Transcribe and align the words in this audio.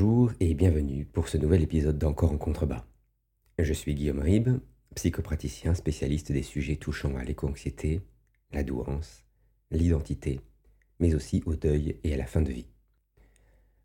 Bonjour 0.00 0.32
et 0.40 0.54
bienvenue 0.54 1.04
pour 1.04 1.28
ce 1.28 1.36
nouvel 1.36 1.62
épisode 1.62 1.98
d'Encore 1.98 2.32
en 2.32 2.38
contrebas. 2.38 2.86
Je 3.58 3.74
suis 3.74 3.94
Guillaume 3.94 4.20
Ribes, 4.20 4.58
psychopraticien 4.94 5.74
spécialiste 5.74 6.32
des 6.32 6.42
sujets 6.42 6.76
touchant 6.76 7.16
à 7.16 7.22
l'éco-anxiété, 7.22 8.00
la 8.50 8.62
douance, 8.62 9.26
l'identité, 9.70 10.40
mais 11.00 11.14
aussi 11.14 11.42
au 11.44 11.54
deuil 11.54 12.00
et 12.02 12.14
à 12.14 12.16
la 12.16 12.24
fin 12.24 12.40
de 12.40 12.50
vie. 12.50 12.70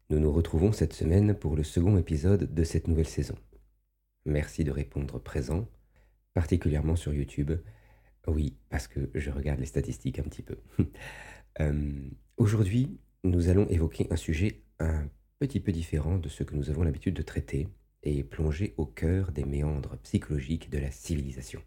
Nous 0.10 0.20
nous 0.20 0.32
retrouvons 0.32 0.72
cette 0.72 0.94
semaine 0.94 1.34
pour 1.34 1.58
le 1.58 1.64
second 1.64 1.98
épisode 1.98 2.54
de 2.54 2.64
cette 2.64 2.88
nouvelle 2.88 3.10
saison. 3.10 3.36
Merci 4.24 4.64
de 4.64 4.72
répondre 4.72 5.20
présent, 5.20 5.68
particulièrement 6.34 6.96
sur 6.96 7.14
YouTube. 7.14 7.52
Oui, 8.26 8.56
parce 8.70 8.88
que 8.88 9.10
je 9.16 9.32
regarde 9.32 9.60
les 9.60 9.66
statistiques 9.66 10.20
un 10.20 10.24
petit 10.24 10.44
peu. 10.44 10.60
Euh, 11.62 12.10
aujourd'hui, 12.36 13.00
nous 13.24 13.48
allons 13.48 13.66
évoquer 13.70 14.08
un 14.10 14.18
sujet 14.18 14.66
un 14.80 15.08
petit 15.40 15.60
peu 15.60 15.72
différent 15.72 16.18
de 16.18 16.30
ce 16.30 16.44
que 16.44 16.56
nous 16.56 16.70
avons 16.70 16.84
l'habitude 16.84 17.16
de 17.16 17.22
traiter 17.22 17.68
et 18.04 18.24
plonger 18.24 18.74
au 18.78 18.86
cœur 18.86 19.32
des 19.32 19.46
méandres 19.46 19.98
psychologiques 20.04 20.70
de 20.70 20.78
la 20.78 20.92
civilisation, 20.92 21.62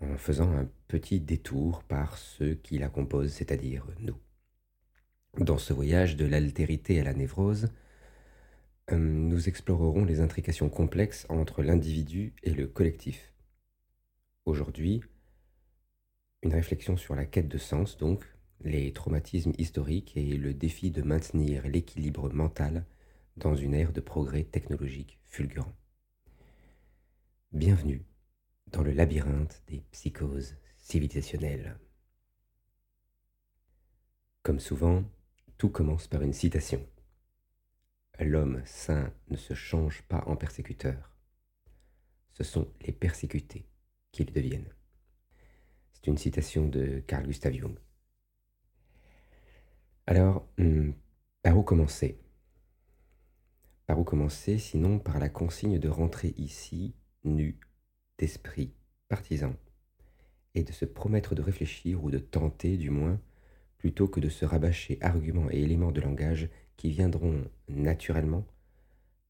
en 0.00 0.16
faisant 0.16 0.50
un 0.50 0.68
petit 0.88 1.20
détour 1.20 1.82
par 1.84 2.16
ceux 2.18 2.54
qui 2.54 2.78
la 2.78 2.88
composent, 2.88 3.32
c'est-à-dire 3.32 3.86
nous. 4.00 4.16
Dans 5.38 5.58
ce 5.58 5.72
voyage 5.72 6.16
de 6.16 6.24
l'altérité 6.24 7.00
à 7.00 7.04
la 7.04 7.14
névrose, 7.14 7.68
euh, 8.90 8.96
nous 8.96 9.48
explorerons 9.48 10.04
les 10.04 10.20
intrications 10.20 10.70
complexes 10.70 11.26
entre 11.28 11.62
l'individu 11.62 12.34
et 12.42 12.50
le 12.50 12.66
collectif. 12.66 13.32
Aujourd'hui, 14.46 15.02
une 16.42 16.54
réflexion 16.54 16.96
sur 16.96 17.14
la 17.14 17.26
quête 17.26 17.48
de 17.48 17.58
sens, 17.58 17.98
donc, 17.98 18.24
les 18.60 18.92
traumatismes 18.92 19.52
historiques 19.58 20.16
et 20.16 20.36
le 20.36 20.52
défi 20.52 20.90
de 20.90 21.02
maintenir 21.02 21.66
l'équilibre 21.68 22.32
mental 22.32 22.84
dans 23.36 23.54
une 23.54 23.74
ère 23.74 23.92
de 23.92 24.00
progrès 24.00 24.44
technologique 24.44 25.18
fulgurant. 25.26 25.74
Bienvenue 27.52 28.04
dans 28.72 28.82
le 28.82 28.92
labyrinthe 28.92 29.62
des 29.68 29.80
psychoses 29.92 30.56
civilisationnelles. 30.76 31.78
Comme 34.42 34.60
souvent, 34.60 35.04
tout 35.56 35.70
commence 35.70 36.08
par 36.08 36.22
une 36.22 36.32
citation. 36.32 36.84
L'homme 38.18 38.62
saint 38.64 39.12
ne 39.28 39.36
se 39.36 39.54
change 39.54 40.02
pas 40.02 40.24
en 40.26 40.36
persécuteur. 40.36 41.14
Ce 42.32 42.42
sont 42.42 42.68
les 42.80 42.92
persécutés 42.92 43.68
qui 44.10 44.24
le 44.24 44.32
deviennent. 44.32 44.72
C'est 45.92 46.08
une 46.08 46.18
citation 46.18 46.66
de 46.66 47.00
Carl 47.06 47.26
Gustav 47.26 47.52
Jung. 47.52 47.78
Alors, 50.10 50.48
hmm, 50.56 50.92
par 51.42 51.58
où 51.58 51.62
commencer? 51.62 52.18
Par 53.84 53.98
où 53.98 54.04
commencer 54.04 54.56
sinon 54.56 54.98
par 54.98 55.18
la 55.18 55.28
consigne 55.28 55.78
de 55.78 55.88
rentrer 55.90 56.32
ici, 56.38 56.94
nu, 57.24 57.60
d'esprit, 58.16 58.72
partisan, 59.08 59.54
et 60.54 60.62
de 60.62 60.72
se 60.72 60.86
promettre 60.86 61.34
de 61.34 61.42
réfléchir 61.42 62.02
ou 62.02 62.10
de 62.10 62.16
tenter 62.16 62.78
du 62.78 62.88
moins, 62.88 63.20
plutôt 63.76 64.08
que 64.08 64.18
de 64.18 64.30
se 64.30 64.46
rabâcher 64.46 64.96
arguments 65.02 65.50
et 65.50 65.60
éléments 65.60 65.92
de 65.92 66.00
langage 66.00 66.48
qui 66.78 66.88
viendront 66.88 67.44
naturellement, 67.68 68.46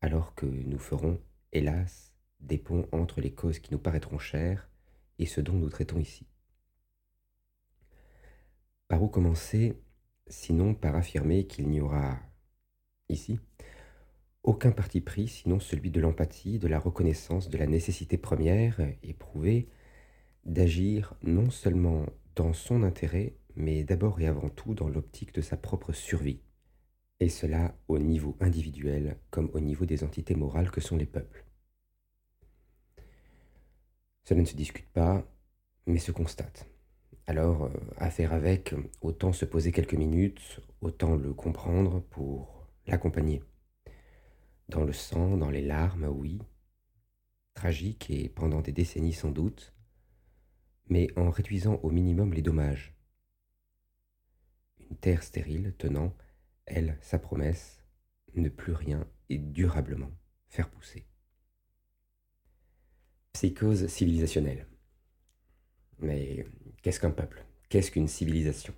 alors 0.01 0.37
que 0.37 0.47
nous 0.47 0.79
ferons, 0.79 1.21
hélas, 1.51 2.15
des 2.39 2.56
ponts 2.56 2.87
entre 2.93 3.21
les 3.21 3.33
causes 3.33 3.59
qui 3.59 3.73
nous 3.73 3.81
paraîtront 3.81 4.21
chères 4.21 4.71
et 5.19 5.27
ce 5.27 5.41
dont 5.41 5.55
nous 5.55 5.71
traitons 5.71 5.99
ici. 5.99 6.28
Par 8.87 9.03
où 9.03 9.09
commencer? 9.09 9.77
Sinon 10.28 10.75
par 10.75 10.94
affirmer 10.97 11.47
qu'il 11.47 11.69
n'y 11.69 11.81
aura 11.81 12.19
ici 13.09 13.39
aucun 14.49 14.71
parti 14.71 15.03
pris 15.03 15.28
sinon 15.28 15.61
celui 15.61 15.91
de 15.91 16.00
l'empathie, 16.00 16.59
de 16.59 16.69
la 16.69 16.78
reconnaissance 16.78 17.50
de 17.50 17.59
la 17.59 17.66
nécessité 17.66 18.16
première 18.16 18.81
éprouvée 19.03 19.69
d'agir 20.44 21.15
non 21.22 21.50
seulement 21.50 22.06
dans 22.34 22.53
son 22.55 22.83
intérêt, 22.83 23.37
mais 23.56 23.84
d'abord 23.84 24.21
et 24.21 24.27
avant 24.27 24.49
tout 24.49 24.75
dans 24.75 24.89
l'optique 24.89 25.34
de 25.34 25.43
sa 25.43 25.56
propre 25.56 25.93
survie, 25.93 26.41
et 27.21 27.28
cela 27.28 27.77
au 27.89 27.99
niveau 27.99 28.37
individuel 28.41 29.19
comme 29.31 29.50
au 29.53 29.60
niveau 29.60 29.84
des 29.84 30.05
entités 30.05 30.34
morales 30.34 30.71
que 30.71 30.81
sont 30.81 30.97
les 30.97 31.06
peuples. 31.06 31.45
Cela 34.25 34.41
ne 34.41 34.47
se 34.47 34.56
discute 34.56 34.89
pas, 34.91 35.27
mais 35.87 35.99
se 35.99 36.12
constate. 36.12 36.66
Alors, 37.28 37.65
euh, 37.65 37.71
à 37.99 38.11
faire 38.11 38.33
avec, 38.33 38.75
autant 39.03 39.34
se 39.34 39.44
poser 39.44 39.71
quelques 39.71 39.93
minutes, 39.93 40.61
autant 40.81 41.15
le 41.15 41.34
comprendre 41.34 42.00
pour 42.00 42.66
l'accompagner. 42.87 43.43
Dans 44.71 44.83
le 44.83 44.94
sang, 44.94 45.37
dans 45.37 45.50
les 45.50 45.61
larmes, 45.61 46.06
oui, 46.06 46.41
tragique 47.53 48.11
et 48.11 48.31
pendant 48.31 48.62
des 48.62 48.72
décennies 48.72 49.12
sans 49.12 49.31
doute, 49.31 49.75
mais 50.89 51.09
en 51.19 51.28
réduisant 51.28 51.75
au 51.83 51.91
minimum 51.91 52.33
les 52.33 52.41
dommages. 52.41 52.97
Une 54.89 54.97
terre 54.97 55.22
stérile 55.22 55.75
tenant, 55.77 56.16
elle, 56.65 56.97
sa 57.03 57.19
promesse, 57.19 57.84
ne 58.37 58.49
plus 58.49 58.72
rien 58.72 59.06
et 59.28 59.37
durablement 59.37 60.12
faire 60.47 60.71
pousser. 60.71 61.05
Psychose 63.34 63.87
civilisationnelle. 63.89 64.66
Mais 65.99 66.47
Qu'est-ce 66.88 67.00
qu'un 67.00 67.10
peuple? 67.10 67.44
Qu'est-ce 67.69 67.91
qu'une 67.91 68.09
civilisation? 68.09 68.75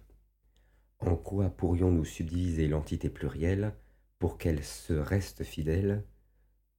En 0.99 1.15
quoi 1.15 1.49
pourrions-nous 1.49 2.05
subdiviser 2.05 2.67
l'entité 2.67 3.09
plurielle 3.09 3.73
pour 4.19 4.37
qu'elle 4.37 4.65
se 4.65 4.95
reste 4.95 5.45
fidèle 5.45 6.05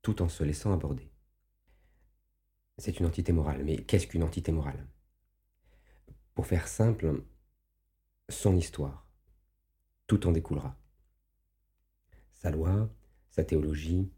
tout 0.01 0.21
en 0.21 0.27
se 0.27 0.43
laissant 0.43 0.73
aborder? 0.73 1.09
C'est 2.77 2.99
une 2.99 3.05
entité 3.05 3.31
morale, 3.31 3.63
mais 3.63 3.77
qu'est-ce 3.77 4.07
qu'une 4.07 4.23
entité 4.23 4.51
morale? 4.51 4.85
Pour 6.33 6.47
faire 6.47 6.67
simple, 6.67 7.23
son 8.27 8.57
histoire. 8.57 9.07
Tout 10.07 10.27
en 10.27 10.33
découlera. 10.33 10.77
Sa 12.33 12.51
loi, 12.51 12.93
sa 13.29 13.45
théologie, 13.45 14.11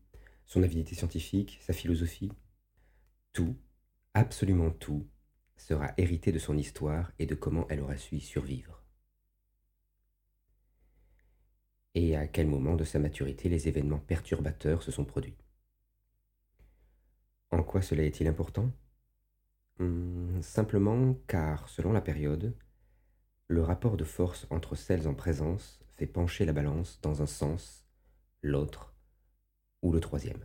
son 0.48 0.64
avidité 0.64 0.96
scientifique, 0.96 1.60
sa 1.62 1.74
philosophie, 1.74 2.32
tout, 3.34 3.56
absolument 4.16 4.72
tout, 4.72 5.08
sera 5.56 5.94
hérité 5.98 6.32
de 6.32 6.40
son 6.40 6.58
histoire 6.58 7.12
et 7.20 7.26
de 7.26 7.36
comment 7.36 7.68
elle 7.70 7.82
aura 7.82 7.98
su 7.98 8.20
survivre. 8.20 8.84
Et 11.96 12.16
à 12.16 12.28
quel 12.28 12.48
moment 12.48 12.76
de 12.76 12.84
sa 12.84 13.00
maturité 13.00 13.50
les 13.50 13.68
événements 13.68 14.00
perturbateurs 14.00 14.82
se 14.82 14.92
sont 14.92 15.06
produits? 15.06 15.38
En 17.52 17.62
quoi 17.62 17.82
cela 17.82 18.04
est-il 18.04 18.28
important? 18.28 18.72
Hmm, 19.78 20.42
Simplement 20.42 21.16
car, 21.28 21.70
selon 21.70 21.92
la 21.94 22.02
période, 22.02 22.56
le 23.48 23.62
rapport 23.62 23.98
de 23.98 24.04
force 24.04 24.48
entre 24.50 24.76
celles 24.76 25.08
en 25.08 25.14
présence 25.14 25.80
fait 25.90 26.08
pencher 26.08 26.46
la 26.46 26.54
balance 26.54 27.00
dans 27.02 27.22
un 27.22 27.28
sens, 27.28 27.88
l'autre 28.42 28.96
ou 29.84 29.92
le 29.92 30.00
troisième. 30.00 30.44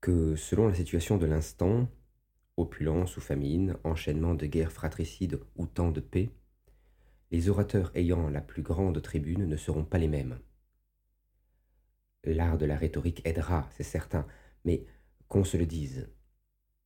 Que 0.00 0.36
selon 0.36 0.68
la 0.68 0.74
situation 0.74 1.18
de 1.18 1.26
l'instant, 1.26 1.88
opulence 2.58 3.16
ou 3.16 3.20
famine, 3.20 3.76
enchaînement 3.84 4.34
de 4.34 4.46
guerres 4.46 4.72
fratricides 4.72 5.40
ou 5.56 5.66
temps 5.66 5.90
de 5.90 6.00
paix, 6.00 6.30
les 7.30 7.48
orateurs 7.48 7.90
ayant 7.94 8.28
la 8.28 8.40
plus 8.40 8.62
grande 8.62 9.00
tribune 9.02 9.46
ne 9.46 9.56
seront 9.56 9.84
pas 9.84 9.98
les 9.98 10.08
mêmes. 10.08 10.38
L'art 12.24 12.58
de 12.58 12.66
la 12.66 12.76
rhétorique 12.76 13.26
aidera, 13.26 13.68
c'est 13.70 13.82
certain, 13.82 14.26
mais 14.64 14.84
qu'on 15.28 15.44
se 15.44 15.56
le 15.56 15.66
dise, 15.66 16.08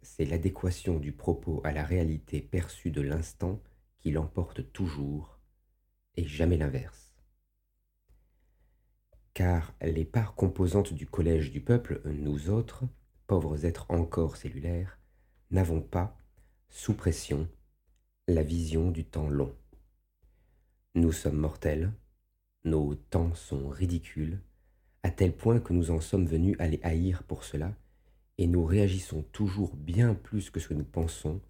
c'est 0.02 0.24
l'adéquation 0.24 0.98
du 0.98 1.12
propos 1.12 1.60
à 1.64 1.72
la 1.72 1.84
réalité 1.84 2.40
perçue 2.40 2.90
de 2.90 3.00
l'instant 3.00 3.62
qui 4.00 4.10
l'emporte 4.10 4.72
toujours, 4.72 5.38
et 6.16 6.24
jamais 6.26 6.56
l'inverse. 6.56 7.14
Car 9.32 9.74
les 9.80 10.04
parts 10.04 10.34
composantes 10.34 10.92
du 10.92 11.06
collège 11.06 11.50
du 11.52 11.60
peuple, 11.60 12.02
nous 12.04 12.50
autres, 12.50 12.84
pauvres 13.26 13.64
êtres 13.64 13.86
encore 13.88 14.36
cellulaires, 14.36 14.98
n'avons 15.52 15.82
pas, 15.82 16.16
sous 16.70 16.94
pression, 16.94 17.46
la 18.26 18.42
vision 18.42 18.90
du 18.90 19.04
temps 19.04 19.28
long. 19.28 19.54
Nous 20.94 21.12
sommes 21.12 21.36
mortels, 21.36 21.92
nos 22.64 22.94
temps 22.94 23.34
sont 23.34 23.68
ridicules, 23.68 24.40
à 25.02 25.10
tel 25.10 25.36
point 25.36 25.60
que 25.60 25.74
nous 25.74 25.90
en 25.90 26.00
sommes 26.00 26.26
venus 26.26 26.56
à 26.58 26.68
les 26.68 26.80
haïr 26.82 27.22
pour 27.24 27.44
cela, 27.44 27.74
et 28.38 28.46
nous 28.46 28.64
réagissons 28.64 29.22
toujours 29.32 29.76
bien 29.76 30.14
plus 30.14 30.48
que 30.48 30.58
ce 30.58 30.68
que 30.68 30.74
nous 30.74 30.84
pensons, 30.84 31.42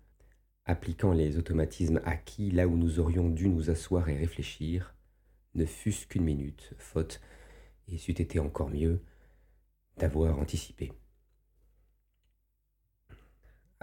appliquant 0.65 1.13
les 1.13 1.39
automatismes 1.39 2.01
acquis 2.05 2.51
là 2.51 2.67
où 2.67 2.77
nous 2.77 2.99
aurions 2.99 3.29
dû 3.29 3.49
nous 3.49 3.71
asseoir 3.71 4.09
et 4.09 4.17
réfléchir, 4.17 4.97
ne 5.55 5.65
fût-ce 5.65 6.09
qu'une 6.09 6.25
minute, 6.25 6.75
faute, 6.77 7.21
et 7.87 7.99
c'eût 7.99 8.21
été 8.21 8.41
encore 8.41 8.71
mieux, 8.71 9.01
d'avoir 9.97 10.41
anticipé. 10.41 10.93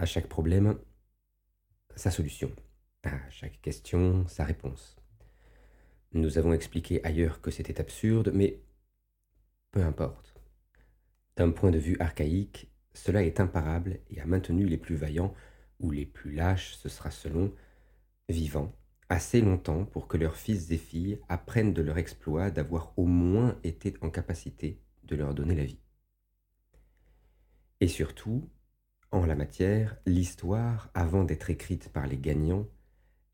À 0.00 0.06
chaque 0.06 0.28
problème, 0.28 0.78
sa 1.94 2.10
solution. 2.10 2.50
À 3.02 3.28
chaque 3.28 3.60
question, 3.60 4.26
sa 4.28 4.44
réponse. 4.44 4.96
Nous 6.12 6.38
avons 6.38 6.54
expliqué 6.54 7.04
ailleurs 7.04 7.42
que 7.42 7.50
c'était 7.50 7.82
absurde, 7.82 8.30
mais 8.32 8.62
peu 9.72 9.82
importe. 9.82 10.34
D'un 11.36 11.50
point 11.50 11.70
de 11.70 11.78
vue 11.78 11.98
archaïque, 12.00 12.72
cela 12.94 13.22
est 13.24 13.40
imparable 13.40 14.00
et 14.08 14.22
a 14.22 14.24
maintenu 14.24 14.64
les 14.64 14.78
plus 14.78 14.96
vaillants, 14.96 15.34
ou 15.80 15.90
les 15.90 16.06
plus 16.06 16.32
lâches, 16.32 16.76
ce 16.76 16.88
sera 16.88 17.10
selon, 17.10 17.54
vivants, 18.30 18.74
assez 19.10 19.42
longtemps 19.42 19.84
pour 19.84 20.08
que 20.08 20.16
leurs 20.16 20.36
fils 20.36 20.70
et 20.70 20.78
filles 20.78 21.20
apprennent 21.28 21.74
de 21.74 21.82
leur 21.82 21.98
exploit 21.98 22.50
d'avoir 22.50 22.98
au 22.98 23.04
moins 23.04 23.60
été 23.64 23.92
en 24.00 24.08
capacité 24.08 24.80
de 25.02 25.14
leur 25.14 25.34
donner 25.34 25.56
la 25.56 25.64
vie. 25.64 25.82
Et 27.80 27.88
surtout, 27.88 28.48
en 29.12 29.26
la 29.26 29.34
matière, 29.34 29.96
l'histoire, 30.06 30.88
avant 30.94 31.24
d'être 31.24 31.50
écrite 31.50 31.88
par 31.92 32.06
les 32.06 32.18
gagnants, 32.18 32.66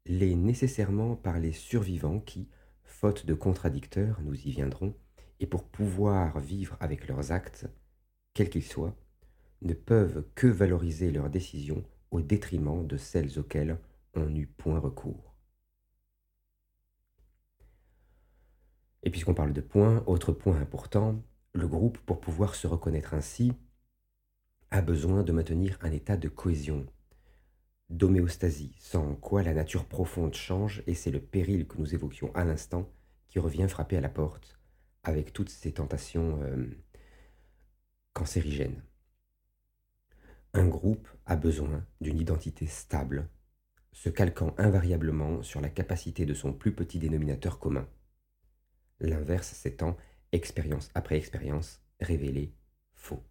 l'est 0.07 0.35
nécessairement 0.35 1.17
par 1.17 1.39
les 1.39 1.53
survivants 1.53 2.21
qui, 2.21 2.49
faute 2.85 3.27
de 3.27 3.35
contradicteurs, 3.35 4.21
nous 4.23 4.35
y 4.35 4.51
viendrons, 4.51 4.95
et 5.39 5.47
pour 5.47 5.65
pouvoir 5.65 6.41
vivre 6.41 6.77
avec 6.81 7.09
leurs 7.09 7.31
actes, 7.31 7.67
quels 8.33 8.49
qu'ils 8.49 8.65
soient, 8.65 8.97
ne 9.61 9.75
peuvent 9.75 10.25
que 10.35 10.47
valoriser 10.47 11.11
leurs 11.11 11.29
décisions 11.29 11.85
au 12.11 12.23
détriment 12.23 12.87
de 12.87 12.97
celles 12.97 13.39
auxquelles 13.39 13.79
on 14.15 14.27
n'eut 14.27 14.47
point 14.47 14.79
recours. 14.79 15.35
Et 19.03 19.11
puisqu'on 19.11 19.35
parle 19.35 19.53
de 19.53 19.61
points, 19.61 20.03
autre 20.07 20.33
point 20.33 20.59
important, 20.59 21.23
le 21.53 21.69
groupe, 21.69 21.99
pour 21.99 22.21
pouvoir 22.21 22.55
se 22.55 22.67
reconnaître 22.67 23.15
ainsi, 23.15 23.53
a 24.71 24.81
besoin 24.83 25.23
de 25.23 25.33
maintenir 25.33 25.79
un 25.81 25.93
état 25.93 26.17
de 26.17 26.29
cohésion, 26.29 26.87
d'homéostasie, 27.89 28.75
sans 28.79 29.15
quoi 29.15 29.43
la 29.43 29.55
nature 29.55 29.87
profonde 29.87 30.35
change 30.35 30.83
et 30.87 30.95
c'est 30.95 31.11
le 31.11 31.21
péril 31.21 31.67
que 31.67 31.79
nous 31.79 31.95
évoquions 31.95 32.35
à 32.35 32.45
l'instant 32.45 32.91
qui 33.29 33.39
revient 33.39 33.69
frapper 33.69 33.97
à 33.97 34.01
la 34.01 34.09
porte 34.09 34.59
avec 35.03 35.33
toutes 35.33 35.51
ces 35.51 35.73
tentations 35.73 36.41
euh, 36.43 36.67
cancérigènes. 38.13 38.83
Un 40.53 40.67
groupe 40.67 41.09
a 41.27 41.37
besoin 41.37 41.85
d'une 42.01 42.19
identité 42.19 42.67
stable, 42.67 43.29
se 43.93 44.09
calquant 44.09 44.55
invariablement 44.59 45.43
sur 45.43 45.61
la 45.61 45.69
capacité 45.69 46.27
de 46.27 46.35
son 46.35 46.53
plus 46.53 46.75
petit 46.75 46.99
dénominateur 46.99 47.59
commun 47.59 47.87
l'inverse 49.01 49.49
s'étant, 49.49 49.97
expérience 50.33 50.91
après 50.95 51.17
expérience, 51.17 51.83
révélé 52.01 52.55
faux. 52.95 53.23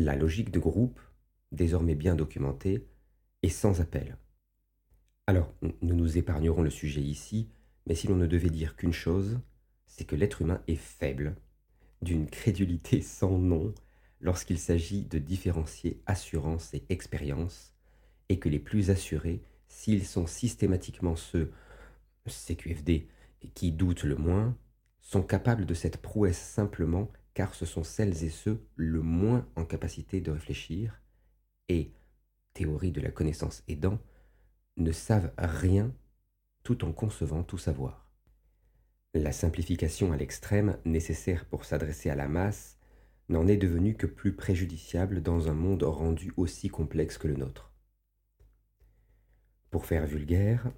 La 0.00 0.14
logique 0.14 0.52
de 0.52 0.60
groupe, 0.60 1.00
désormais 1.50 1.96
bien 1.96 2.14
documentée, 2.14 2.86
est 3.42 3.48
sans 3.48 3.80
appel. 3.80 4.16
Alors, 5.26 5.52
nous 5.60 5.96
nous 5.96 6.16
épargnerons 6.16 6.62
le 6.62 6.70
sujet 6.70 7.00
ici, 7.00 7.48
mais 7.84 7.96
si 7.96 8.06
l'on 8.06 8.14
ne 8.14 8.28
devait 8.28 8.48
dire 8.48 8.76
qu'une 8.76 8.92
chose, 8.92 9.40
c'est 9.88 10.04
que 10.04 10.14
l'être 10.14 10.40
humain 10.40 10.62
est 10.68 10.76
faible, 10.76 11.34
d'une 12.00 12.30
crédulité 12.30 13.00
sans 13.02 13.38
nom, 13.38 13.74
lorsqu'il 14.20 14.60
s'agit 14.60 15.02
de 15.04 15.18
différencier 15.18 16.00
assurance 16.06 16.74
et 16.74 16.84
expérience, 16.90 17.74
et 18.28 18.38
que 18.38 18.48
les 18.48 18.60
plus 18.60 18.90
assurés, 18.90 19.42
s'ils 19.66 20.06
sont 20.06 20.28
systématiquement 20.28 21.16
ceux, 21.16 21.50
CQFD, 22.28 23.08
qui 23.52 23.72
doutent 23.72 24.04
le 24.04 24.14
moins, 24.14 24.56
sont 25.00 25.24
capables 25.24 25.66
de 25.66 25.74
cette 25.74 25.96
prouesse 25.96 26.38
simplement 26.38 27.10
car 27.38 27.54
ce 27.54 27.66
sont 27.66 27.84
celles 27.84 28.24
et 28.24 28.30
ceux 28.30 28.66
le 28.74 29.00
moins 29.00 29.46
en 29.54 29.64
capacité 29.64 30.20
de 30.20 30.32
réfléchir 30.32 31.00
et, 31.68 31.92
théorie 32.52 32.90
de 32.90 33.00
la 33.00 33.12
connaissance 33.12 33.62
aidant, 33.68 34.00
ne 34.76 34.90
savent 34.90 35.30
rien 35.38 35.94
tout 36.64 36.84
en 36.84 36.90
concevant 36.90 37.44
tout 37.44 37.56
savoir. 37.56 38.10
La 39.14 39.30
simplification 39.30 40.10
à 40.10 40.16
l'extrême 40.16 40.78
nécessaire 40.84 41.44
pour 41.44 41.64
s'adresser 41.64 42.10
à 42.10 42.16
la 42.16 42.26
masse 42.26 42.76
n'en 43.28 43.46
est 43.46 43.56
devenue 43.56 43.94
que 43.94 44.08
plus 44.08 44.34
préjudiciable 44.34 45.22
dans 45.22 45.48
un 45.48 45.54
monde 45.54 45.84
rendu 45.84 46.32
aussi 46.36 46.68
complexe 46.68 47.18
que 47.18 47.28
le 47.28 47.36
nôtre. 47.36 47.72
Pour 49.70 49.86
faire 49.86 50.08
vulgaire, 50.08 50.72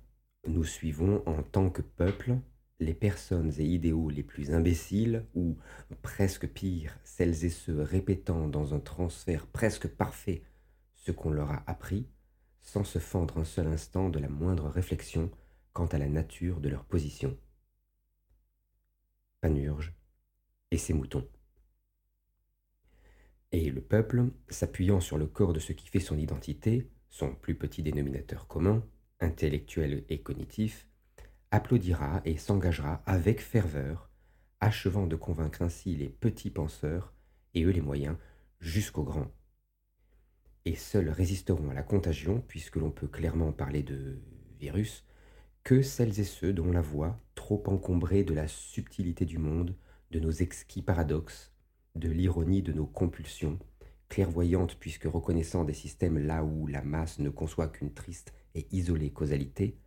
nous 0.47 0.65
suivons 0.65 1.23
en 1.25 1.43
tant 1.43 1.71
que 1.71 1.81
peuple 1.81 2.37
les 2.81 2.95
personnes 2.95 3.53
et 3.59 3.65
idéaux 3.65 4.09
les 4.09 4.23
plus 4.23 4.53
imbéciles, 4.53 5.27
ou 5.35 5.57
presque 6.03 6.49
pire, 6.49 6.99
celles 7.05 7.45
et 7.45 7.51
ceux 7.51 7.83
répétant 7.83 8.49
dans 8.49 8.75
un 8.75 8.81
transfert 8.81 9.47
presque 9.47 9.87
parfait 9.87 10.43
ce 10.95 11.13
qu'on 11.13 11.31
leur 11.31 11.51
a 11.51 11.63
appris, 11.67 12.09
sans 12.63 12.85
se 12.85 12.99
fendre 12.99 13.39
un 13.39 13.45
seul 13.45 13.67
instant 13.67 14.09
de 14.09 14.19
la 14.19 14.29
moindre 14.29 14.69
réflexion 14.69 15.31
quant 15.73 15.87
à 15.87 15.99
la 15.99 16.09
nature 16.09 16.61
de 16.61 16.69
leur 16.69 16.85
position. 16.85 17.37
Panurge 19.41 19.95
et 20.71 20.79
ses 20.79 20.95
moutons. 20.95 21.27
Et 23.53 23.71
le 23.71 23.81
peuple, 23.81 24.31
s'appuyant 24.49 25.01
sur 25.01 25.19
le 25.19 25.27
corps 25.27 25.53
de 25.53 25.61
ce 25.61 25.73
qui 25.73 25.89
fait 25.89 26.01
son 26.01 26.19
identité, 26.19 26.91
son 27.09 27.35
plus 27.35 27.57
petit 27.57 27.83
dénominateur 27.83 28.47
commun, 28.47 28.87
intellectuel 29.19 30.05
et 30.09 30.23
cognitif, 30.23 30.87
applaudira 31.51 32.23
et 32.25 32.37
s'engagera 32.37 33.03
avec 33.07 33.41
ferveur, 33.41 34.11
achevant 34.61 35.07
de 35.07 35.17
convaincre 35.17 35.63
ainsi 35.63 35.97
les 35.97 36.09
petits 36.09 36.51
penseurs, 36.51 37.13
et 37.55 37.65
eux 37.65 37.71
les 37.71 37.81
moyens, 37.81 38.17
jusqu'aux 38.61 39.03
grands. 39.03 39.31
Et 40.65 40.77
seuls 40.77 41.09
résisteront 41.09 41.71
à 41.71 41.75
la 41.75 41.83
contagion, 41.83 42.43
puisque 42.47 42.77
l'on 42.77 42.91
peut 42.91 43.09
clairement 43.09 43.53
parler 43.53 43.83
de 43.83 44.21
virus, 44.59 45.05
que 45.65 45.83
celles 45.83 46.21
et 46.21 46.25
ceux 46.25 46.53
dont 46.53 46.71
la 46.71 46.83
voix, 46.83 47.21
trop 47.35 47.63
encombrée 47.67 48.25
de 48.25 48.35
la 48.35 48.47
subtilité 48.49 49.25
du 49.25 49.39
monde, 49.39 49.75
de 50.11 50.21
nos 50.21 50.31
exquis 50.31 50.83
paradoxes, 50.83 51.53
de 51.95 52.09
l'ironie 52.09 52.63
de 52.63 52.73
nos 52.73 52.87
compulsions, 52.87 53.59
clairvoyante 54.09 54.77
puisque 54.79 55.05
reconnaissant 55.05 55.65
des 55.65 55.75
systèmes 55.75 56.19
là 56.19 56.45
où 56.45 56.67
la 56.67 56.83
masse 56.83 57.19
ne 57.19 57.31
conçoit 57.31 57.69
qu'une 57.69 57.93
triste 57.93 58.33
et 58.55 58.67
isolée 58.73 59.11
causalité, 59.11 59.79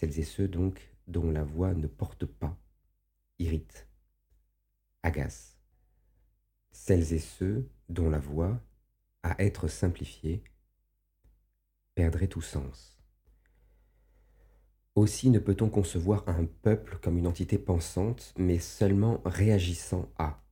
celles 0.00 0.18
et 0.18 0.24
ceux 0.24 0.48
donc 0.48 0.80
dont 1.08 1.30
la 1.30 1.44
voix 1.44 1.74
ne 1.74 1.86
porte 1.86 2.24
pas, 2.24 2.56
irrite, 3.38 3.86
agace, 5.02 5.58
celles 6.70 7.12
et 7.12 7.18
ceux 7.18 7.68
dont 7.90 8.08
la 8.08 8.18
voix, 8.18 8.58
à 9.22 9.42
être 9.42 9.68
simplifiée, 9.68 10.42
perdrait 11.94 12.28
tout 12.28 12.40
sens. 12.40 12.98
Aussi 14.94 15.28
ne 15.28 15.38
peut-on 15.38 15.68
concevoir 15.68 16.26
un 16.30 16.46
peuple 16.46 16.98
comme 17.02 17.18
une 17.18 17.26
entité 17.26 17.58
pensante, 17.58 18.32
mais 18.38 18.58
seulement 18.58 19.20
réagissant 19.26 20.10
à, 20.16 20.42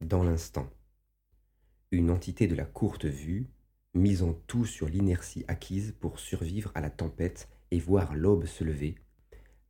dans 0.00 0.22
l'instant, 0.22 0.70
une 1.90 2.10
entité 2.10 2.46
de 2.46 2.54
la 2.54 2.64
courte 2.64 3.04
vue, 3.04 3.50
misant 3.92 4.32
tout 4.46 4.64
sur 4.64 4.88
l'inertie 4.88 5.44
acquise 5.46 5.92
pour 6.00 6.18
survivre 6.18 6.72
à 6.74 6.80
la 6.80 6.88
tempête 6.88 7.46
et 7.70 7.78
voir 7.78 8.14
l'aube 8.14 8.46
se 8.46 8.64
lever, 8.64 8.96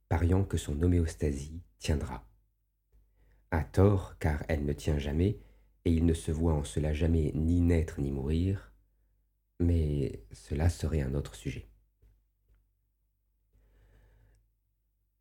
pariant 0.09 0.45
que 0.45 0.57
son 0.57 0.81
homéostasie 0.83 1.63
tiendra. 1.79 2.27
À 3.51 3.65
tort, 3.65 4.19
car 4.19 4.45
elle 4.49 4.65
ne 4.65 4.73
tient 4.73 4.99
jamais, 4.99 5.41
et 5.85 5.93
il 5.93 6.07
ne 6.07 6.15
se 6.15 6.31
voit 6.31 6.55
en 6.55 6.65
cela 6.65 6.93
jamais 6.93 7.33
ni 7.35 7.61
naître 7.61 8.01
ni 8.01 8.11
mourir, 8.11 8.73
mais 9.59 10.25
cela 10.33 10.69
serait 10.69 11.03
un 11.03 11.15
autre 11.15 11.35
sujet. 11.35 11.69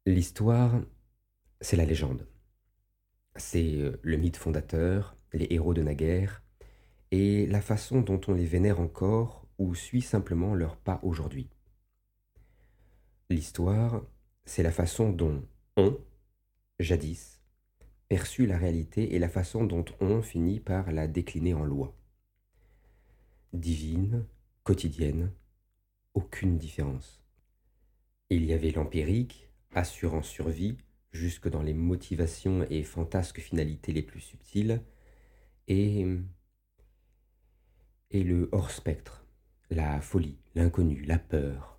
L'histoire, 0.06 0.82
c'est 1.62 1.76
la 1.76 1.86
légende. 1.86 2.28
C'est 3.36 3.76
euh, 3.76 4.00
le 4.02 4.18
mythe 4.18 4.38
fondateur, 4.38 5.16
les 5.34 5.48
héros 5.52 5.74
de 5.74 5.84
naguère, 5.84 6.42
et 7.12 7.48
la 7.48 7.62
façon 7.62 8.02
dont 8.02 8.20
on 8.28 8.34
les 8.34 8.46
vénère 8.46 8.80
encore 8.80 9.48
ou 9.58 9.76
suit 9.76 10.02
simplement 10.02 10.56
leur 10.56 10.78
pas 10.78 11.00
aujourd'hui. 11.04 11.50
L'histoire, 13.32 14.02
c'est 14.46 14.64
la 14.64 14.72
façon 14.72 15.12
dont 15.12 15.44
on, 15.78 16.00
jadis, 16.80 17.40
perçut 18.08 18.48
la 18.48 18.58
réalité 18.58 19.14
et 19.14 19.20
la 19.20 19.30
façon 19.30 19.66
dont 19.66 19.86
on 20.00 20.24
finit 20.24 20.60
par 20.60 20.92
la 20.92 21.08
décliner 21.08 21.54
en 21.54 21.64
loi. 21.64 21.96
Divine, 23.54 24.26
quotidienne, 24.64 25.32
aucune 26.16 26.58
différence. 26.58 27.24
Il 28.32 28.46
y 28.46 28.54
avait 28.54 28.72
l'empirique, 28.72 29.52
assurant 29.76 30.24
survie, 30.24 30.80
jusque 31.12 31.50
dans 31.50 31.62
les 31.62 31.76
motivations 31.76 32.66
et 32.72 32.82
fantasques 32.82 33.42
finalités 33.42 33.92
les 33.92 34.02
plus 34.02 34.22
subtiles, 34.22 34.82
et, 35.68 36.04
et 38.10 38.24
le 38.24 38.50
hors-spectre, 38.52 39.24
la 39.70 40.02
folie, 40.02 40.40
l'inconnu, 40.56 41.04
la 41.04 41.20
peur, 41.20 41.79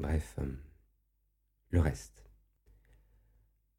Bref, 0.00 0.34
euh, 0.38 0.46
le 1.70 1.80
reste. 1.80 2.24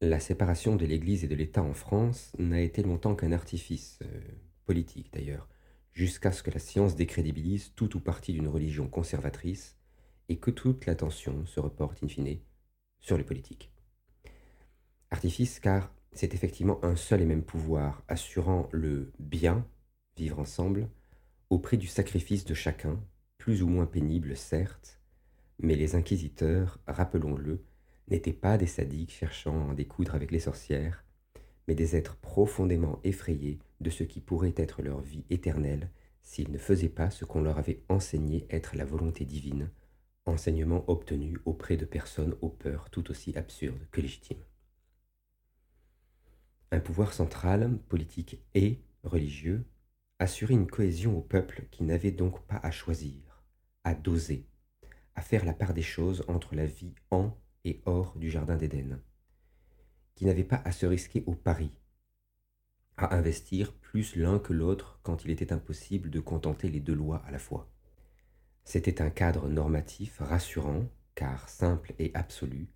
La 0.00 0.20
séparation 0.20 0.76
de 0.76 0.86
l'Église 0.86 1.24
et 1.24 1.28
de 1.28 1.34
l'État 1.34 1.62
en 1.62 1.74
France 1.74 2.32
n'a 2.38 2.60
été 2.60 2.82
longtemps 2.82 3.14
qu'un 3.14 3.32
artifice, 3.32 3.98
euh, 4.02 4.20
politique 4.64 5.12
d'ailleurs, 5.12 5.48
jusqu'à 5.92 6.32
ce 6.32 6.42
que 6.42 6.50
la 6.50 6.58
science 6.58 6.96
décrédibilise 6.96 7.72
tout 7.74 7.96
ou 7.96 8.00
partie 8.00 8.32
d'une 8.32 8.48
religion 8.48 8.88
conservatrice 8.88 9.78
et 10.28 10.38
que 10.38 10.50
toute 10.50 10.86
l'attention 10.86 11.46
se 11.46 11.60
reporte 11.60 12.02
in 12.02 12.08
fine 12.08 12.38
sur 12.98 13.16
les 13.16 13.24
politiques. 13.24 13.72
Artifice 15.10 15.60
car 15.60 15.94
c'est 16.12 16.34
effectivement 16.34 16.82
un 16.84 16.96
seul 16.96 17.20
et 17.20 17.26
même 17.26 17.44
pouvoir 17.44 18.02
assurant 18.08 18.68
le 18.72 19.12
bien, 19.18 19.66
vivre 20.16 20.38
ensemble, 20.38 20.88
au 21.50 21.58
prix 21.58 21.78
du 21.78 21.86
sacrifice 21.86 22.44
de 22.44 22.54
chacun, 22.54 23.00
plus 23.38 23.62
ou 23.62 23.68
moins 23.68 23.86
pénible 23.86 24.36
certes, 24.36 25.00
mais 25.58 25.74
les 25.74 25.94
inquisiteurs, 25.94 26.78
rappelons-le, 26.86 27.64
n'étaient 28.08 28.32
pas 28.32 28.58
des 28.58 28.66
sadiques 28.66 29.12
cherchant 29.12 29.54
à 29.54 29.70
en 29.70 29.74
découdre 29.74 30.14
avec 30.14 30.30
les 30.30 30.40
sorcières, 30.40 31.04
mais 31.66 31.74
des 31.74 31.96
êtres 31.96 32.16
profondément 32.16 33.00
effrayés 33.04 33.58
de 33.80 33.90
ce 33.90 34.04
qui 34.04 34.20
pourrait 34.20 34.54
être 34.56 34.82
leur 34.82 35.00
vie 35.00 35.24
éternelle 35.30 35.90
s'ils 36.22 36.50
ne 36.50 36.58
faisaient 36.58 36.88
pas 36.88 37.10
ce 37.10 37.24
qu'on 37.24 37.42
leur 37.42 37.58
avait 37.58 37.82
enseigné 37.88 38.46
être 38.50 38.76
la 38.76 38.84
volonté 38.84 39.24
divine, 39.24 39.70
enseignement 40.24 40.84
obtenu 40.88 41.38
auprès 41.44 41.76
de 41.76 41.84
personnes 41.84 42.34
aux 42.40 42.48
peurs 42.48 42.90
tout 42.90 43.10
aussi 43.10 43.36
absurdes 43.36 43.86
que 43.92 44.00
légitimes. 44.00 44.42
Un 46.72 46.80
pouvoir 46.80 47.12
central, 47.12 47.78
politique 47.88 48.42
et 48.54 48.80
religieux, 49.04 49.64
assurait 50.18 50.54
une 50.54 50.66
cohésion 50.66 51.16
au 51.16 51.20
peuple 51.20 51.66
qui 51.70 51.84
n'avait 51.84 52.10
donc 52.10 52.44
pas 52.46 52.60
à 52.62 52.72
choisir, 52.72 53.44
à 53.84 53.94
doser, 53.94 54.46
à 55.16 55.22
faire 55.22 55.44
la 55.44 55.54
part 55.54 55.74
des 55.74 55.82
choses 55.82 56.24
entre 56.28 56.54
la 56.54 56.66
vie 56.66 56.94
en 57.10 57.36
et 57.64 57.80
hors 57.86 58.16
du 58.16 58.30
Jardin 58.30 58.56
d'Éden, 58.56 59.00
qui 60.14 60.26
n'avait 60.26 60.44
pas 60.44 60.62
à 60.64 60.70
se 60.70 60.86
risquer 60.86 61.24
au 61.26 61.34
pari, 61.34 61.70
à 62.96 63.16
investir 63.16 63.72
plus 63.74 64.14
l'un 64.16 64.38
que 64.38 64.52
l'autre 64.52 65.00
quand 65.02 65.24
il 65.24 65.30
était 65.30 65.52
impossible 65.52 66.10
de 66.10 66.20
contenter 66.20 66.68
les 66.68 66.80
deux 66.80 66.94
lois 66.94 67.22
à 67.26 67.30
la 67.30 67.38
fois. 67.38 67.68
C'était 68.64 69.02
un 69.02 69.10
cadre 69.10 69.48
normatif 69.48 70.18
rassurant, 70.20 70.86
car 71.14 71.48
simple 71.48 71.94
et 71.98 72.10
absolu, 72.14 72.68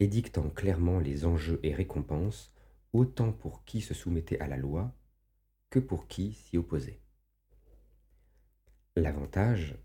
édictant 0.00 0.48
clairement 0.50 0.98
les 0.98 1.24
enjeux 1.24 1.60
et 1.62 1.74
récompenses, 1.74 2.52
autant 2.92 3.32
pour 3.32 3.64
qui 3.64 3.80
se 3.80 3.94
soumettait 3.94 4.40
à 4.40 4.46
la 4.46 4.56
loi 4.56 4.94
que 5.70 5.78
pour 5.78 6.06
qui 6.06 6.32
s'y 6.32 6.56
opposait. 6.56 7.00
L'avantage, 8.94 9.76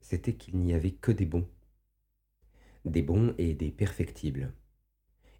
c'était 0.00 0.34
qu'il 0.34 0.58
n'y 0.58 0.74
avait 0.74 0.92
que 0.92 1.12
des 1.12 1.26
bons, 1.26 1.48
des 2.84 3.02
bons 3.02 3.34
et 3.38 3.54
des 3.54 3.70
perfectibles, 3.70 4.52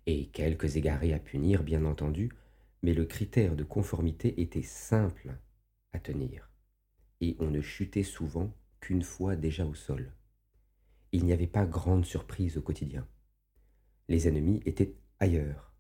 et 0.06 0.26
quelques 0.28 0.76
égarés 0.76 1.12
à 1.12 1.18
punir, 1.18 1.62
bien 1.62 1.84
entendu, 1.84 2.30
mais 2.82 2.94
le 2.94 3.04
critère 3.04 3.56
de 3.56 3.64
conformité 3.64 4.40
était 4.40 4.62
simple 4.62 5.36
à 5.92 5.98
tenir, 5.98 6.50
et 7.20 7.36
on 7.40 7.50
ne 7.50 7.60
chutait 7.60 8.02
souvent 8.02 8.54
qu'une 8.80 9.02
fois 9.02 9.36
déjà 9.36 9.66
au 9.66 9.74
sol. 9.74 10.12
Il 11.12 11.24
n'y 11.24 11.32
avait 11.32 11.46
pas 11.46 11.66
grande 11.66 12.04
surprise 12.04 12.56
au 12.56 12.62
quotidien. 12.62 13.06
Les 14.08 14.28
ennemis 14.28 14.60
étaient 14.64 14.94
ailleurs, 15.18 15.72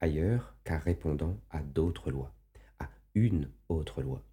ailleurs 0.00 0.56
car 0.64 0.82
répondant 0.82 1.40
à 1.50 1.62
d'autres 1.62 2.10
lois, 2.10 2.34
à 2.78 2.90
une 3.14 3.50
autre 3.68 4.02
loi. 4.02 4.24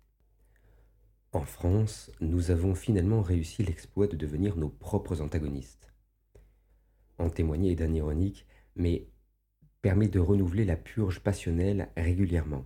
En 1.31 1.45
France, 1.45 2.11
nous 2.21 2.49
avons 2.49 2.73
finalement 2.73 3.21
réussi 3.21 3.61
l'exploit 3.63 4.07
de 4.07 4.17
devenir 4.17 4.55
nos 4.55 4.69
propres 4.69 5.21
antagonistes. 5.21 5.93
En 7.19 7.29
témoigner 7.29 7.75
d'un 7.75 7.93
ironique, 7.93 8.47
mais 8.75 9.07
permet 9.81 10.07
de 10.07 10.19
renouveler 10.19 10.65
la 10.65 10.75
purge 10.75 11.19
passionnelle 11.19 11.89
régulièrement, 11.95 12.65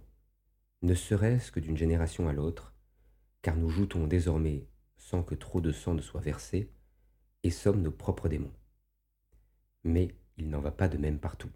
ne 0.82 0.94
serait-ce 0.94 1.52
que 1.52 1.60
d'une 1.60 1.78
génération 1.78 2.30
à 2.30 2.34
l'autre, 2.34 2.74
car 3.42 3.58
nous 3.58 3.70
joutons 3.70 4.08
désormais 4.08 4.66
sans 4.96 5.24
que 5.24 5.36
trop 5.36 5.60
de 5.60 5.74
sang 5.74 5.94
ne 5.94 6.02
soit 6.02 6.22
versé, 6.22 6.72
et 7.44 7.52
sommes 7.52 7.82
nos 7.82 7.92
propres 7.92 8.30
démons. 8.30 8.54
Mais 9.84 10.16
il 10.38 10.50
n'en 10.50 10.62
va 10.62 10.72
pas 10.72 10.88
de 10.88 10.98
même 10.98 11.20
partout. 11.20 11.52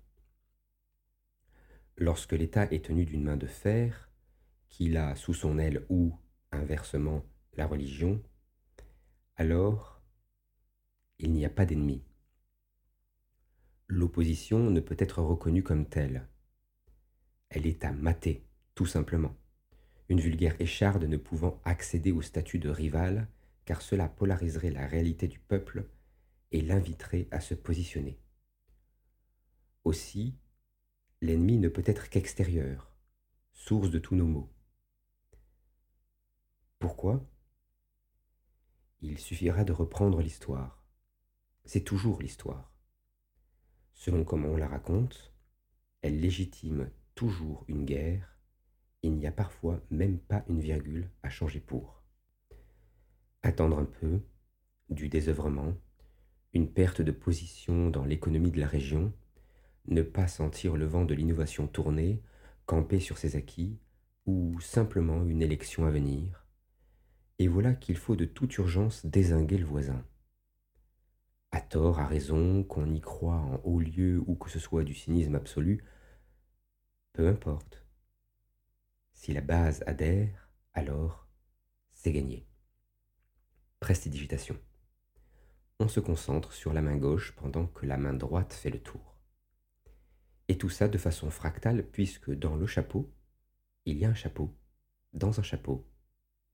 Lorsque 1.96 2.34
l'État 2.34 2.66
est 2.66 2.86
tenu 2.86 3.06
d'une 3.06 3.24
main 3.24 3.38
de 3.38 3.48
fer, 3.48 4.10
qu'il 4.68 4.98
a 4.98 5.16
sous 5.16 5.34
son 5.34 5.58
aile 5.58 5.86
ou, 5.88 6.14
inversement, 6.58 7.24
la 7.56 7.66
religion, 7.66 8.22
alors 9.36 10.02
il 11.20 11.32
n'y 11.32 11.46
a 11.46 11.50
pas 11.50 11.66
d'ennemi. 11.66 12.04
L'opposition 13.88 14.70
ne 14.70 14.80
peut 14.80 14.98
être 15.00 15.22
reconnue 15.22 15.64
comme 15.64 15.88
telle. 15.88 16.28
Elle 17.50 17.66
est 17.66 17.86
à 17.86 17.92
mater, 17.92 18.46
tout 18.76 18.86
simplement. 18.86 19.36
Une 20.10 20.20
vulgaire 20.20 20.60
écharde 20.60 21.06
ne 21.06 21.18
pouvant 21.18 21.62
accéder 21.66 22.12
au 22.12 22.22
statut 22.22 22.60
de 22.60 22.70
rival, 22.70 23.28
car 23.66 23.82
cela 23.82 24.08
polariserait 24.08 24.72
la 24.72 24.86
réalité 24.86 25.28
du 25.28 25.40
peuple 25.40 25.90
et 26.52 26.62
l'inviterait 26.62 27.28
à 27.32 27.40
se 27.40 27.54
positionner. 27.54 28.20
Aussi, 29.84 30.38
l'ennemi 31.22 31.58
ne 31.58 31.70
peut 31.70 31.84
être 31.86 32.10
qu'extérieur, 32.10 32.92
source 33.54 33.90
de 33.90 34.00
tous 34.00 34.16
nos 34.16 34.28
maux. 34.28 34.50
Pourquoi? 36.80 37.26
Il 39.02 39.18
suffira 39.18 39.64
de 39.64 39.74
reprendre 39.74 40.22
l'histoire. 40.22 40.84
C'est 41.66 41.84
toujours 41.84 42.22
l'histoire. 42.22 42.72
Selon 43.94 44.24
comment 44.24 44.50
on 44.50 44.58
la 44.58 44.68
raconte, 44.68 45.34
elle 46.02 46.20
légitime 46.20 46.92
toujours 47.16 47.66
une 47.68 47.84
guerre, 47.84 48.38
il 49.02 49.14
n'y 49.16 49.26
a 49.26 49.32
parfois 49.32 49.82
même 49.90 50.20
pas 50.20 50.46
une 50.50 50.60
virgule 50.60 51.10
à 51.24 51.30
changer 51.30 51.60
pour. 51.60 52.04
Attendre 53.42 53.80
un 53.80 53.86
peu, 53.86 54.22
du 54.90 55.10
désœuvrement, 55.10 55.74
une 56.54 56.72
perte 56.72 57.02
de 57.02 57.12
position 57.12 57.90
dans 57.90 58.06
l'économie 58.06 58.52
de 58.52 58.60
la 58.60 58.68
région, 58.68 59.14
ne 59.88 60.04
pas 60.04 60.28
sentir 60.28 60.76
le 60.78 60.86
vent 60.86 61.06
de 61.06 61.16
l'innovation 61.16 61.68
tourner, 61.68 62.22
camper 62.66 63.00
sur 63.00 63.18
ses 63.18 63.36
acquis, 63.36 63.80
ou 64.26 64.60
simplement 64.60 65.26
une 65.26 65.42
élection 65.42 65.86
à 65.86 65.90
venir. 65.90 66.47
Et 67.40 67.48
voilà 67.48 67.74
qu'il 67.74 67.98
faut 67.98 68.16
de 68.16 68.26
toute 68.26 68.58
urgence 68.58 69.06
désinguer 69.06 69.58
le 69.58 69.66
voisin. 69.66 70.04
À 71.52 71.62
tort, 71.62 72.00
à 72.00 72.08
raison, 72.08 72.64
qu'on 72.64 72.92
y 72.94 73.00
croit 73.00 73.36
en 73.36 73.62
haut 73.64 73.80
lieu 73.80 74.24
ou 74.26 74.36
que 74.36 74.50
ce 74.50 74.60
soit 74.60 74.84
du 74.84 74.94
cynisme 74.94 75.36
absolu, 75.36 75.84
peu 77.14 77.28
importe. 77.28 77.86
Si 79.14 79.34
la 79.34 79.42
base 79.42 79.84
adhère, 79.88 80.50
alors 80.74 81.28
c'est 81.92 82.12
gagné. 82.12 82.48
Prestidigitation. 83.80 84.58
On 85.80 85.88
se 85.88 86.00
concentre 86.00 86.54
sur 86.54 86.74
la 86.74 86.82
main 86.82 86.98
gauche 86.98 87.36
pendant 87.36 87.68
que 87.68 87.86
la 87.86 87.98
main 87.98 88.14
droite 88.14 88.54
fait 88.54 88.72
le 88.72 88.82
tour. 88.82 89.16
Et 90.48 90.58
tout 90.58 90.70
ça 90.70 90.88
de 90.88 90.98
façon 90.98 91.30
fractale, 91.30 91.88
puisque 91.88 92.32
dans 92.32 92.56
le 92.56 92.66
chapeau, 92.66 93.14
il 93.86 93.98
y 93.98 94.06
a 94.06 94.10
un 94.10 94.16
chapeau, 94.16 94.56
dans 95.14 95.40
un 95.40 95.44
chapeau, 95.44 95.88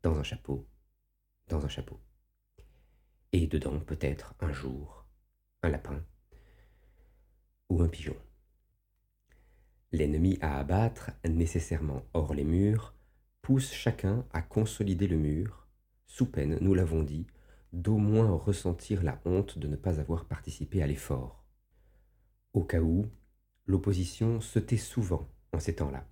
dans 0.01 0.19
un 0.19 0.23
chapeau, 0.23 0.67
dans 1.47 1.65
un 1.65 1.69
chapeau. 1.69 1.99
Et 3.31 3.47
dedans, 3.47 3.79
peut-être, 3.79 4.35
un 4.39 4.51
jour, 4.51 5.05
un 5.61 5.69
lapin 5.69 6.03
ou 7.69 7.81
un 7.81 7.87
pigeon. 7.87 8.17
L'ennemi 9.91 10.37
à 10.41 10.59
abattre, 10.59 11.11
nécessairement 11.27 12.03
hors 12.13 12.33
les 12.33 12.43
murs, 12.43 12.93
pousse 13.41 13.71
chacun 13.71 14.25
à 14.31 14.41
consolider 14.41 15.07
le 15.07 15.17
mur, 15.17 15.67
sous 16.05 16.25
peine, 16.25 16.57
nous 16.61 16.73
l'avons 16.73 17.03
dit, 17.03 17.27
d'au 17.73 17.97
moins 17.97 18.31
ressentir 18.31 19.03
la 19.03 19.19
honte 19.25 19.57
de 19.57 19.67
ne 19.67 19.75
pas 19.75 19.99
avoir 19.99 20.25
participé 20.25 20.81
à 20.83 20.87
l'effort. 20.87 21.43
Au 22.53 22.63
cas 22.63 22.81
où, 22.81 23.07
l'opposition 23.65 24.41
se 24.41 24.59
tait 24.59 24.77
souvent 24.77 25.27
en 25.51 25.59
ces 25.59 25.75
temps-là. 25.75 26.07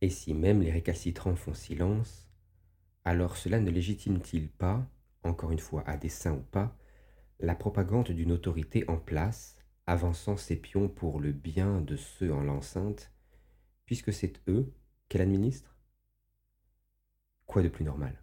Et 0.00 0.10
si 0.10 0.34
même 0.34 0.62
les 0.62 0.72
récalcitrants 0.72 1.36
font 1.36 1.54
silence, 1.54 2.27
alors 3.08 3.38
cela 3.38 3.58
ne 3.58 3.70
légitime-t-il 3.70 4.50
pas, 4.50 4.86
encore 5.22 5.50
une 5.50 5.58
fois 5.58 5.82
à 5.88 5.96
dessein 5.96 6.34
ou 6.34 6.42
pas, 6.42 6.76
la 7.40 7.54
propagande 7.54 8.10
d'une 8.10 8.32
autorité 8.32 8.84
en 8.86 8.98
place, 8.98 9.56
avançant 9.86 10.36
ses 10.36 10.56
pions 10.56 10.90
pour 10.90 11.18
le 11.18 11.32
bien 11.32 11.80
de 11.80 11.96
ceux 11.96 12.30
en 12.34 12.42
l'enceinte, 12.42 13.10
puisque 13.86 14.12
c'est 14.12 14.42
eux 14.46 14.74
qu'elle 15.08 15.22
administre? 15.22 15.74
Quoi 17.46 17.62
de 17.62 17.70
plus 17.70 17.86
normal? 17.86 18.22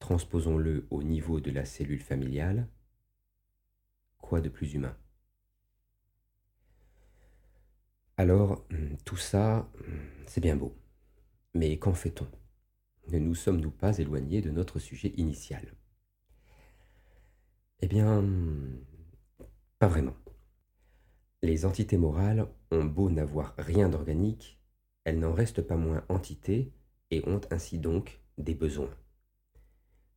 Transposons-le 0.00 0.88
au 0.90 1.04
niveau 1.04 1.38
de 1.38 1.52
la 1.52 1.64
cellule 1.64 2.02
familiale. 2.02 2.66
Quoi 4.18 4.40
de 4.40 4.48
plus 4.48 4.74
humain? 4.74 4.96
Alors, 8.16 8.64
hum, 8.72 8.96
tout 9.04 9.16
ça, 9.16 9.70
hum, 9.78 10.00
c'est 10.26 10.40
bien 10.40 10.56
beau. 10.56 10.76
Mais 11.54 11.78
qu'en 11.78 11.94
fait-on? 11.94 12.26
Ne 13.08 13.18
nous 13.18 13.34
sommes-nous 13.34 13.70
pas 13.70 13.98
éloignés 13.98 14.40
de 14.40 14.50
notre 14.50 14.78
sujet 14.78 15.12
initial? 15.16 15.74
Eh 17.80 17.88
bien, 17.88 18.24
pas 19.78 19.88
vraiment. 19.88 20.14
Les 21.42 21.64
entités 21.64 21.98
morales 21.98 22.46
ont 22.70 22.84
beau 22.84 23.10
n'avoir 23.10 23.54
rien 23.58 23.88
d'organique, 23.88 24.60
elles 25.04 25.18
n'en 25.18 25.32
restent 25.32 25.62
pas 25.62 25.76
moins 25.76 26.04
entités 26.08 26.72
et 27.10 27.26
ont 27.28 27.40
ainsi 27.50 27.78
donc 27.78 28.20
des 28.38 28.54
besoins. 28.54 28.94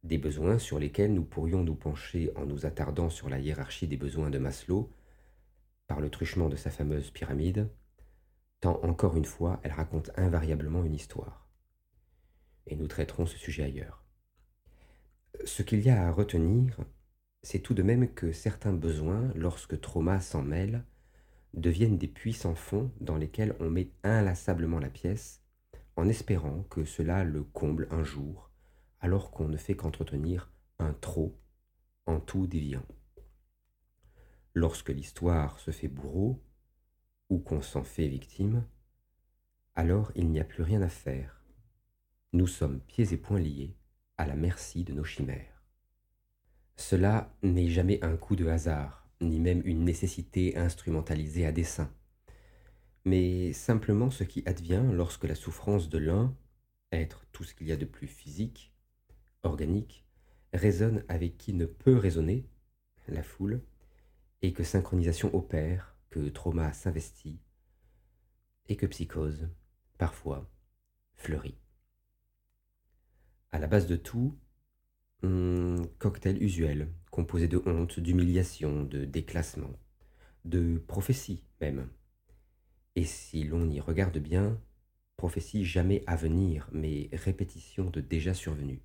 Des 0.03 0.19
besoins 0.19 0.59
sur 0.59 0.77
lesquels 0.77 1.13
nous 1.13 1.25
pourrions 1.25 1.63
nous 1.63 1.75
pencher 1.75 2.31
en 2.35 2.45
nous 2.45 2.67
attardant 2.67 3.09
sur 3.09 3.27
la 3.27 3.39
hiérarchie 3.39 3.87
des 3.87 3.97
besoins 3.97 4.29
de 4.29 4.37
Maslow, 4.37 4.93
par 5.87 5.99
le 5.99 6.11
truchement 6.11 6.49
de 6.49 6.55
sa 6.55 6.69
fameuse 6.69 7.09
pyramide, 7.09 7.69
tant 8.61 8.79
encore 8.83 9.17
une 9.17 9.25
fois 9.25 9.59
elle 9.63 9.71
raconte 9.71 10.11
invariablement 10.15 10.83
une 10.83 10.95
histoire. 10.95 11.44
Et 12.67 12.75
nous 12.75 12.87
traiterons 12.87 13.25
ce 13.25 13.37
sujet 13.37 13.63
ailleurs. 13.63 14.03
Ce 15.43 15.61
qu'il 15.61 15.81
y 15.81 15.89
a 15.89 16.07
à 16.07 16.11
retenir, 16.11 16.77
c'est 17.43 17.59
tout 17.59 17.73
de 17.73 17.83
même 17.83 18.11
que 18.13 18.31
certains 18.31 18.73
besoins, 18.73 19.31
lorsque 19.35 19.79
trauma 19.79 20.19
s'en 20.19 20.41
mêle, 20.41 20.83
deviennent 21.53 21.97
des 21.97 22.07
puits 22.07 22.33
sans 22.33 22.55
fond 22.55 22.91
dans 22.99 23.17
lesquels 23.17 23.55
on 23.59 23.69
met 23.69 23.91
inlassablement 24.03 24.79
la 24.79 24.89
pièce, 24.89 25.41
en 25.95 26.07
espérant 26.07 26.63
que 26.69 26.85
cela 26.85 27.23
le 27.23 27.43
comble 27.43 27.87
un 27.91 28.03
jour, 28.03 28.49
alors 28.99 29.31
qu'on 29.31 29.47
ne 29.47 29.57
fait 29.57 29.75
qu'entretenir 29.75 30.51
un 30.79 30.93
trop 30.93 31.37
en 32.05 32.19
tout 32.19 32.47
déviant. 32.47 32.85
Lorsque 34.53 34.89
l'histoire 34.89 35.59
se 35.59 35.71
fait 35.71 35.87
bourreau, 35.87 36.41
ou 37.29 37.39
qu'on 37.39 37.61
s'en 37.61 37.83
fait 37.83 38.07
victime, 38.07 38.65
alors 39.75 40.11
il 40.15 40.29
n'y 40.29 40.39
a 40.39 40.45
plus 40.45 40.63
rien 40.63 40.81
à 40.81 40.89
faire. 40.89 41.44
Nous 42.35 42.47
sommes 42.47 42.81
pieds 42.81 43.13
et 43.13 43.17
poings 43.17 43.39
liés 43.39 43.77
à 44.17 44.25
la 44.25 44.35
merci 44.35 44.83
de 44.83 44.91
nos 44.91 45.05
chimères. 45.05 45.63
Cela 46.75 47.33
n'est 47.43 47.69
jamais 47.69 48.03
un 48.03 48.17
coup 48.17 48.35
de 48.35 48.45
hasard, 48.47 49.07
ni 49.21 49.39
même 49.39 49.61
une 49.63 49.85
nécessité 49.85 50.57
instrumentalisée 50.57 51.45
à 51.45 51.53
dessein, 51.53 51.89
mais 53.05 53.53
simplement 53.53 54.09
ce 54.09 54.25
qui 54.25 54.43
advient 54.45 54.83
lorsque 54.91 55.23
la 55.23 55.33
souffrance 55.33 55.87
de 55.87 55.97
l'un, 55.97 56.35
être 56.91 57.25
tout 57.31 57.45
ce 57.45 57.55
qu'il 57.55 57.67
y 57.67 57.71
a 57.71 57.77
de 57.77 57.85
plus 57.85 58.07
physique, 58.07 58.75
organique, 59.43 60.05
résonne 60.51 61.05
avec 61.07 61.37
qui 61.37 61.53
ne 61.53 61.65
peut 61.65 61.95
raisonner, 61.95 62.49
la 63.07 63.23
foule, 63.23 63.61
et 64.41 64.51
que 64.51 64.65
synchronisation 64.65 65.33
opère, 65.33 65.95
que 66.09 66.27
trauma 66.27 66.73
s'investit, 66.73 67.39
et 68.67 68.75
que 68.75 68.87
psychose, 68.87 69.47
parfois, 69.97 70.51
fleurit. 71.13 71.55
À 73.55 73.57
la 73.57 73.67
base 73.67 73.87
de 73.87 73.95
tout, 73.95 74.37
un 75.23 75.77
cocktail 75.97 76.43
usuel, 76.43 76.89
composé 77.09 77.47
de 77.47 77.63
honte, 77.65 78.01
d'humiliation, 78.01 78.83
de 78.83 79.05
déclassement, 79.05 79.71
de 80.43 80.77
prophétie 80.77 81.41
même. 81.61 81.87
Et 82.97 83.05
si 83.05 83.45
l'on 83.45 83.69
y 83.69 83.79
regarde 83.79 84.17
bien, 84.17 84.59
prophétie 85.15 85.63
jamais 85.63 86.03
à 86.05 86.17
venir, 86.17 86.67
mais 86.73 87.09
répétition 87.13 87.89
de 87.89 88.01
déjà 88.01 88.33
survenu, 88.33 88.81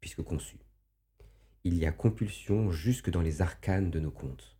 puisque 0.00 0.22
conçu. 0.22 0.56
Il 1.62 1.76
y 1.76 1.84
a 1.84 1.92
compulsion 1.92 2.70
jusque 2.70 3.10
dans 3.10 3.20
les 3.20 3.42
arcanes 3.42 3.90
de 3.90 4.00
nos 4.00 4.10
contes. 4.10 4.56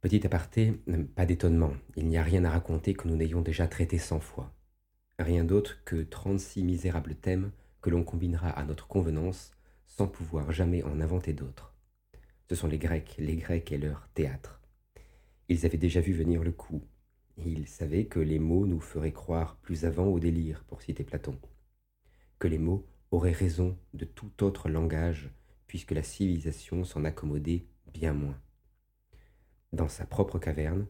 Petit 0.00 0.24
aparté, 0.24 0.80
pas 1.16 1.26
d'étonnement, 1.26 1.72
il 1.96 2.06
n'y 2.06 2.18
a 2.18 2.22
rien 2.22 2.44
à 2.44 2.50
raconter 2.50 2.94
que 2.94 3.08
nous 3.08 3.16
n'ayons 3.16 3.42
déjà 3.42 3.66
traité 3.66 3.98
cent 3.98 4.20
fois. 4.20 4.54
Rien 5.18 5.42
d'autre 5.42 5.82
que 5.84 6.02
trente-six 6.02 6.62
misérables 6.62 7.16
thèmes 7.16 7.50
que 7.80 7.90
l'on 7.90 8.04
combinera 8.04 8.50
à 8.50 8.64
notre 8.64 8.86
convenance 8.86 9.50
sans 9.86 10.06
pouvoir 10.06 10.52
jamais 10.52 10.84
en 10.84 11.00
inventer 11.00 11.32
d'autres. 11.32 11.74
Ce 12.48 12.54
sont 12.54 12.68
les 12.68 12.78
Grecs, 12.78 13.16
les 13.18 13.34
Grecs 13.34 13.72
et 13.72 13.78
leur 13.78 14.08
théâtre. 14.14 14.60
Ils 15.48 15.66
avaient 15.66 15.76
déjà 15.76 16.00
vu 16.00 16.12
venir 16.12 16.44
le 16.44 16.52
coup. 16.52 16.82
Ils 17.36 17.66
savaient 17.66 18.04
que 18.04 18.20
les 18.20 18.38
mots 18.38 18.66
nous 18.66 18.80
feraient 18.80 19.12
croire 19.12 19.56
plus 19.56 19.84
avant 19.84 20.06
au 20.06 20.20
délire, 20.20 20.62
pour 20.68 20.82
citer 20.82 21.02
Platon. 21.02 21.36
Que 22.38 22.46
les 22.46 22.58
mots 22.58 22.86
auraient 23.10 23.32
raison 23.32 23.76
de 23.94 24.04
tout 24.04 24.44
autre 24.44 24.68
langage, 24.68 25.30
puisque 25.66 25.92
la 25.92 26.04
civilisation 26.04 26.84
s'en 26.84 27.04
accommodait 27.04 27.66
bien 27.92 28.12
moins. 28.12 28.38
Dans 29.72 29.88
sa 29.88 30.06
propre 30.06 30.38
caverne, 30.38 30.86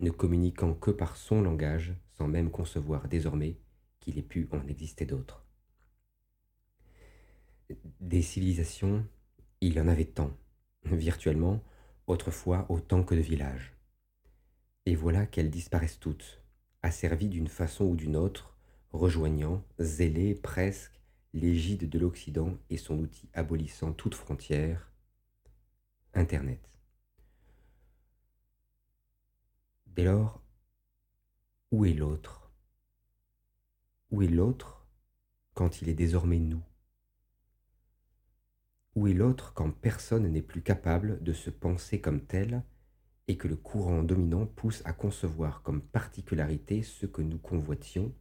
ne 0.00 0.10
communiquant 0.10 0.74
que 0.74 0.90
par 0.90 1.16
son 1.16 1.40
langage, 1.40 1.94
sans 2.18 2.28
même 2.28 2.50
concevoir 2.50 3.08
désormais 3.08 3.56
qu'il 4.00 4.18
ait 4.18 4.22
pu 4.22 4.48
en 4.52 4.66
exister 4.66 5.06
d'autres. 5.06 5.44
Des 8.00 8.22
civilisations, 8.22 9.06
il 9.60 9.74
y 9.74 9.80
en 9.80 9.88
avait 9.88 10.06
tant, 10.06 10.36
virtuellement, 10.84 11.62
autrefois 12.06 12.66
autant 12.68 13.04
que 13.04 13.14
de 13.14 13.20
villages. 13.20 13.76
Et 14.86 14.96
voilà 14.96 15.26
qu'elles 15.26 15.50
disparaissent 15.50 16.00
toutes, 16.00 16.42
asservies 16.82 17.28
d'une 17.28 17.48
façon 17.48 17.84
ou 17.84 17.94
d'une 17.94 18.16
autre, 18.16 18.56
rejoignant, 18.92 19.62
zélées 19.78 20.34
presque, 20.34 21.00
l'égide 21.32 21.88
de 21.88 21.98
l'Occident 21.98 22.58
et 22.70 22.76
son 22.76 22.98
outil 22.98 23.28
abolissant 23.34 23.92
toute 23.92 24.14
frontière, 24.14 24.90
Internet. 26.14 26.60
Dès 29.86 30.04
lors, 30.04 30.42
où 31.70 31.84
est 31.84 31.92
l'autre? 31.92 32.39
Où 34.10 34.22
est 34.22 34.28
l'autre 34.28 34.88
quand 35.54 35.82
il 35.82 35.88
est 35.88 35.94
désormais 35.94 36.40
nous? 36.40 36.62
Où 38.96 39.06
est 39.06 39.14
l'autre 39.14 39.54
quand 39.54 39.70
personne 39.70 40.26
n'est 40.26 40.42
plus 40.42 40.62
capable 40.62 41.22
de 41.22 41.32
se 41.32 41.48
penser 41.48 42.00
comme 42.00 42.26
tel 42.26 42.64
et 43.28 43.36
que 43.36 43.46
le 43.46 43.54
courant 43.54 44.02
dominant 44.02 44.46
pousse 44.46 44.82
à 44.84 44.92
concevoir 44.92 45.62
comme 45.62 45.80
particularité 45.80 46.82
ce 46.82 47.06
que 47.06 47.22
nous 47.22 47.38
convoitions, 47.38 48.12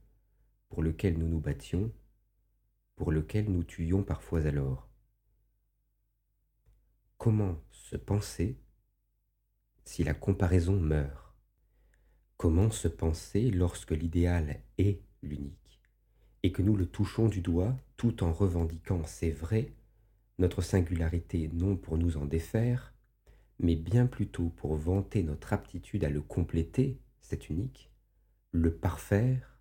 pour 0.69 0.83
lequel 0.83 1.17
nous 1.17 1.27
nous 1.27 1.39
battions, 1.39 1.91
pour 2.95 3.11
lequel 3.11 3.51
nous 3.51 3.63
tuions 3.63 4.03
parfois 4.03 4.45
alors? 4.45 4.87
Comment 7.17 7.59
se 7.71 7.97
penser 7.97 8.61
si 9.85 10.03
la 10.03 10.13
comparaison 10.13 10.79
meurt? 10.79 11.33
Comment 12.37 12.69
se 12.69 12.87
penser 12.87 13.49
lorsque 13.49 13.91
l'idéal 13.91 14.61
est 14.77 15.01
l'unique? 15.23 15.58
Et 16.43 16.51
que 16.51 16.61
nous 16.61 16.75
le 16.75 16.85
touchons 16.85 17.27
du 17.27 17.41
doigt 17.41 17.75
tout 17.97 18.23
en 18.23 18.31
revendiquant, 18.31 19.01
c'est 19.05 19.31
vrai, 19.31 19.71
notre 20.37 20.61
singularité 20.61 21.49
non 21.53 21.75
pour 21.75 21.97
nous 21.97 22.17
en 22.17 22.25
défaire, 22.25 22.93
mais 23.59 23.75
bien 23.75 24.07
plutôt 24.07 24.49
pour 24.49 24.75
vanter 24.75 25.23
notre 25.23 25.53
aptitude 25.53 26.03
à 26.03 26.09
le 26.09 26.21
compléter, 26.21 26.97
cet 27.19 27.49
unique, 27.49 27.91
le 28.51 28.73
parfaire, 28.73 29.59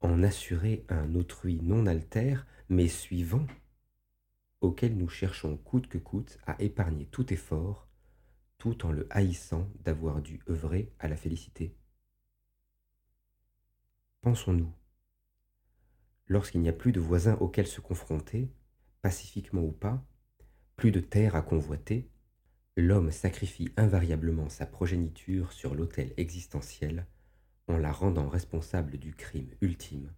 en 0.00 0.22
assurer 0.22 0.84
un 0.88 1.14
autrui 1.14 1.60
non 1.62 1.86
altère, 1.86 2.46
mais 2.68 2.88
suivant, 2.88 3.46
auquel 4.60 4.96
nous 4.96 5.08
cherchons 5.08 5.56
coûte 5.56 5.88
que 5.88 5.98
coûte 5.98 6.38
à 6.46 6.60
épargner 6.60 7.06
tout 7.06 7.32
effort 7.32 7.88
tout 8.62 8.86
en 8.86 8.92
le 8.92 9.08
haïssant 9.10 9.68
d'avoir 9.80 10.22
dû 10.22 10.40
œuvrer 10.48 10.92
à 11.00 11.08
la 11.08 11.16
félicité. 11.16 11.74
Pensons-nous, 14.20 14.72
lorsqu'il 16.26 16.60
n'y 16.60 16.68
a 16.68 16.72
plus 16.72 16.92
de 16.92 17.00
voisins 17.00 17.36
auxquels 17.40 17.66
se 17.66 17.80
confronter, 17.80 18.50
pacifiquement 19.02 19.62
ou 19.62 19.72
pas, 19.72 20.04
plus 20.76 20.90
de 20.90 21.00
terre 21.00 21.36
à 21.36 21.42
convoiter, 21.42 22.08
l'homme 22.76 23.10
sacrifie 23.10 23.70
invariablement 23.76 24.48
sa 24.48 24.66
progéniture 24.66 25.52
sur 25.52 25.74
l'autel 25.74 26.12
existentiel 26.16 27.06
en 27.68 27.76
la 27.76 27.92
rendant 27.92 28.28
responsable 28.28 28.98
du 28.98 29.14
crime 29.14 29.50
ultime, 29.60 30.12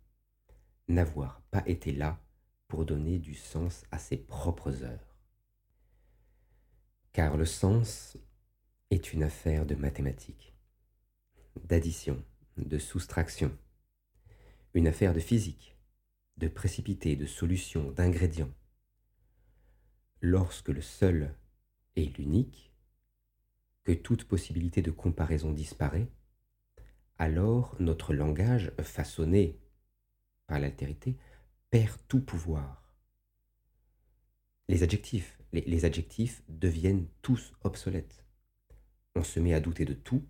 n'avoir 0.89 1.43
pas 1.51 1.63
été 1.67 1.93
là 1.93 2.21
pour 2.69 2.85
donner 2.85 3.19
du 3.19 3.35
sens 3.35 3.85
à 3.91 3.99
ses 3.99 4.17
propres 4.17 4.85
heures. 4.85 5.17
Car 7.13 7.37
le 7.37 7.45
sens 7.45 8.17
est 8.91 9.13
une 9.13 9.23
affaire 9.23 9.67
de 9.67 9.75
mathématiques, 9.75 10.55
d'addition, 11.65 12.23
de 12.57 12.79
soustraction, 12.79 13.57
une 14.75 14.89
affaire 14.89 15.15
de 15.15 15.21
physique, 15.21 15.74
de 16.37 16.49
précipité, 16.49 17.17
de 17.17 17.27
solution, 17.27 17.91
d'ingrédients. 17.93 18.53
Lorsque 20.21 20.69
le 20.69 20.81
seul 20.81 21.35
est 21.97 22.17
l'unique, 22.19 22.73
que 23.85 23.93
toute 23.93 24.25
possibilité 24.25 24.83
de 24.83 24.91
comparaison 24.91 25.53
disparaît, 25.53 26.09
alors 27.19 27.77
notre 27.79 28.15
langage, 28.15 28.73
façonné 28.83 29.61
par 30.47 30.59
l'altérité, 30.59 31.17
perd 31.71 31.99
tout 32.09 32.21
pouvoir. 32.21 32.83
Les 34.69 34.83
adjectifs, 34.83 35.39
les 35.53 35.85
adjectifs 35.85 36.43
deviennent 36.49 37.07
tous 37.21 37.53
obsolètes 37.63 38.25
on 39.17 39.23
se 39.23 39.41
met 39.41 39.55
à 39.55 39.61
douter 39.61 39.85
de 39.85 39.95
tout, 39.95 40.27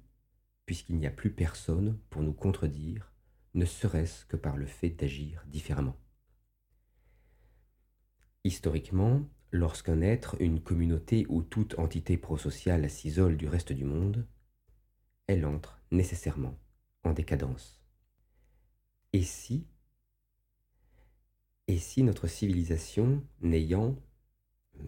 puisqu'il 0.67 0.97
n'y 0.97 1.07
a 1.07 1.11
plus 1.11 1.31
personne 1.31 1.99
pour 2.11 2.23
nous 2.23 2.33
contredire, 2.33 3.13
ne 3.55 3.65
serait-ce 3.65 4.27
que 4.27 4.37
par 4.37 4.57
le 4.57 4.67
fait 4.67 4.91
d'agir 4.91 5.45
différemment. 5.47 5.97
Historiquement, 8.43 9.29
lorsqu'un 9.53 10.01
être, 10.03 10.37
une 10.41 10.61
communauté 10.61 11.25
ou 11.29 11.43
toute 11.43 11.79
entité 11.79 12.17
prosociale 12.19 12.91
s'isole 12.91 13.37
du 13.37 13.49
reste 13.49 13.73
du 13.73 13.85
monde, 13.85 14.27
elle 15.27 15.47
entre 15.47 15.81
nécessairement 15.91 16.59
en 17.05 17.13
décadence. 17.13 17.81
Et 19.13 19.23
si 19.23 19.67
Et 21.69 21.79
si 21.79 22.03
notre 22.03 22.27
civilisation, 22.27 23.25
n'ayant, 23.41 23.97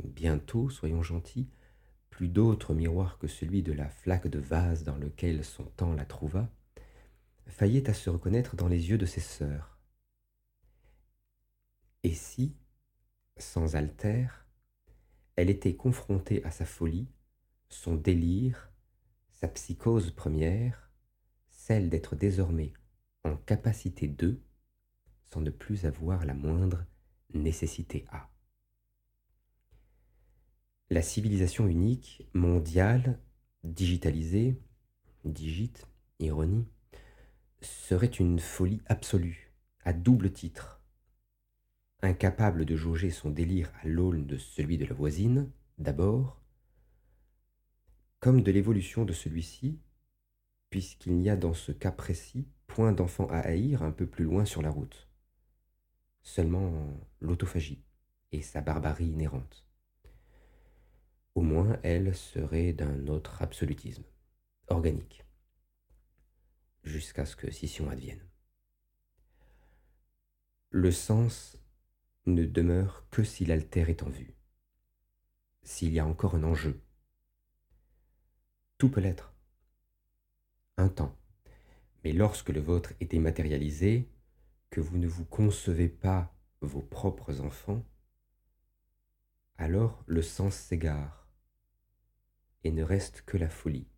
bientôt, 0.05 0.68
soyons 0.68 1.02
gentils, 1.02 1.48
plus 2.11 2.29
d'autre 2.29 2.74
miroir 2.74 3.18
que 3.18 3.29
celui 3.29 3.62
de 3.62 3.72
la 3.72 3.88
flaque 3.88 4.26
de 4.26 4.38
vase 4.38 4.85
dans 4.85 4.96
lequel 4.96 5.44
son 5.44 5.64
temps 5.64 5.94
la 5.94 6.05
trouva, 6.05 6.50
faillait 7.46 7.88
à 7.88 7.94
se 7.94 8.11
reconnaître 8.11 8.56
dans 8.56 8.68
les 8.68 8.90
yeux 8.90 8.98
de 8.98 9.06
ses 9.06 9.20
sœurs. 9.20 9.78
Et 12.02 12.14
si, 12.14 12.56
sans 13.37 13.76
altère, 13.76 14.46
elle 15.37 15.50
était 15.50 15.76
confrontée 15.76 16.44
à 16.44 16.50
sa 16.50 16.64
folie, 16.64 17.09
son 17.68 17.94
délire, 17.94 18.70
sa 19.30 19.48
psychose 19.48 20.11
première, 20.11 20.90
celle 21.50 21.90
d'être 21.90 22.16
désormais 22.16 22.72
en 23.24 23.37
capacité 23.37 24.09
de, 24.09 24.40
sans 25.24 25.40
ne 25.40 25.50
plus 25.50 25.85
avoir 25.85 26.24
la 26.24 26.35
moindre 26.35 26.85
nécessité 27.35 28.04
à. 28.11 28.30
La 30.88 31.02
civilisation 31.02 31.66
unique, 31.66 32.28
mondiale, 32.32 33.20
digitalisée, 33.64 34.62
digite, 35.24 35.88
ironie, 36.20 36.66
serait 37.66 38.07
une 38.07 38.38
folie 38.38 38.83
absolue, 38.87 39.52
à 39.85 39.92
double 39.92 40.33
titre. 40.33 40.81
Incapable 42.02 42.64
de 42.64 42.76
jauger 42.76 43.11
son 43.11 43.31
délire 43.31 43.72
à 43.83 43.88
l'aune 43.88 44.26
de 44.26 44.38
celui 44.38 44.79
de 44.79 44.85
la 44.85 44.94
voisine, 44.94 45.50
d'abord, 45.79 46.42
comme 48.20 48.42
de 48.42 48.50
l'évolution 48.52 49.05
de 49.05 49.12
celui-ci, 49.12 49.81
puisqu'il 50.70 51.16
n'y 51.16 51.31
a 51.31 51.37
dans 51.37 51.55
ce 51.55 51.72
cas 51.72 51.92
précis 51.92 52.48
point 52.66 52.92
d'enfant 52.92 53.26
à 53.26 53.38
haïr 53.38 53.83
un 53.83 53.92
peu 53.92 54.07
plus 54.07 54.24
loin 54.24 54.44
sur 54.44 54.62
la 54.62 54.70
route. 54.70 55.09
Seulement 56.22 56.98
l'autophagie 57.20 57.85
et 58.33 58.42
sa 58.42 58.61
barbarie 58.61 59.09
inhérente. 59.09 59.66
Au 61.35 61.42
moins, 61.42 61.79
elle 61.83 62.14
serait 62.14 62.72
d'un 62.72 63.07
autre 63.09 63.42
absolutisme, 63.42 64.05
organique 64.68 65.25
jusqu'à 66.87 67.27
ce 67.27 67.37
que 67.37 67.51
scission 67.51 67.90
advienne. 67.90 68.25
Le 70.70 70.90
sens 70.90 71.59
ne 72.27 72.44
demeure 72.44 73.07
que 73.11 73.25
si 73.25 73.44
l'altère 73.44 73.90
est 73.90 74.03
en 74.03 74.09
vue, 74.09 74.35
s'il 75.62 75.92
y 75.92 75.99
a 75.99 76.07
encore 76.07 76.37
un 76.37 76.44
enjeu. 76.44 76.81
Tout 78.79 78.90
peut 78.90 79.01
l'être. 79.01 79.35
Un 80.77 80.88
temps. 80.88 81.16
Mais 82.05 82.12
lorsque 82.12 82.51
le 82.51 82.61
vôtre 82.61 82.92
est 83.01 83.11
dématérialisé, 83.11 84.09
que 84.70 84.81
vous 84.81 84.99
ne 84.99 85.09
vous 85.09 85.25
concevez 85.25 85.88
pas 85.88 86.35
vos 86.61 86.83
propres 86.83 87.40
enfants, 87.40 87.85
alors 89.59 90.05
le 90.07 90.22
sens 90.22 90.55
s'égare 90.55 91.27
et 92.64 92.70
ne 92.70 92.83
reste 92.83 93.22
que 93.22 93.37
la 93.37 93.49
folie 93.49 93.88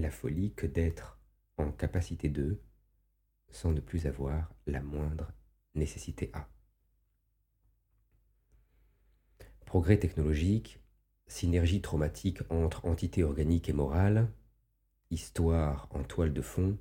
la 0.00 0.10
folie 0.10 0.52
que 0.54 0.66
d'être 0.66 1.18
en 1.56 1.70
capacité 1.72 2.28
de, 2.28 2.60
sans 3.50 3.72
ne 3.72 3.80
plus 3.80 4.06
avoir 4.06 4.52
la 4.66 4.82
moindre 4.82 5.32
nécessité 5.74 6.30
à. 6.32 6.48
Progrès 9.64 9.98
technologique, 9.98 10.80
synergie 11.26 11.80
traumatique 11.80 12.40
entre 12.50 12.84
entité 12.84 13.24
organique 13.24 13.68
et 13.68 13.72
morale, 13.72 14.30
histoire 15.10 15.88
en 15.90 16.02
toile 16.04 16.32
de 16.32 16.42
fond, 16.42 16.78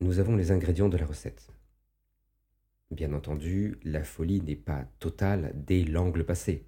nous 0.00 0.18
avons 0.18 0.36
les 0.36 0.50
ingrédients 0.50 0.88
de 0.88 0.96
la 0.96 1.06
recette. 1.06 1.50
Bien 2.90 3.12
entendu, 3.12 3.78
la 3.82 4.04
folie 4.04 4.40
n'est 4.40 4.56
pas 4.56 4.84
totale 4.98 5.52
dès 5.54 5.84
l'angle 5.84 6.24
passé, 6.24 6.66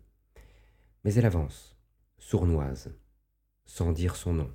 mais 1.05 1.14
elle 1.14 1.26
avance, 1.26 1.76
sournoise, 2.18 2.94
sans 3.64 3.92
dire 3.92 4.16
son 4.16 4.33
nom, 4.33 4.55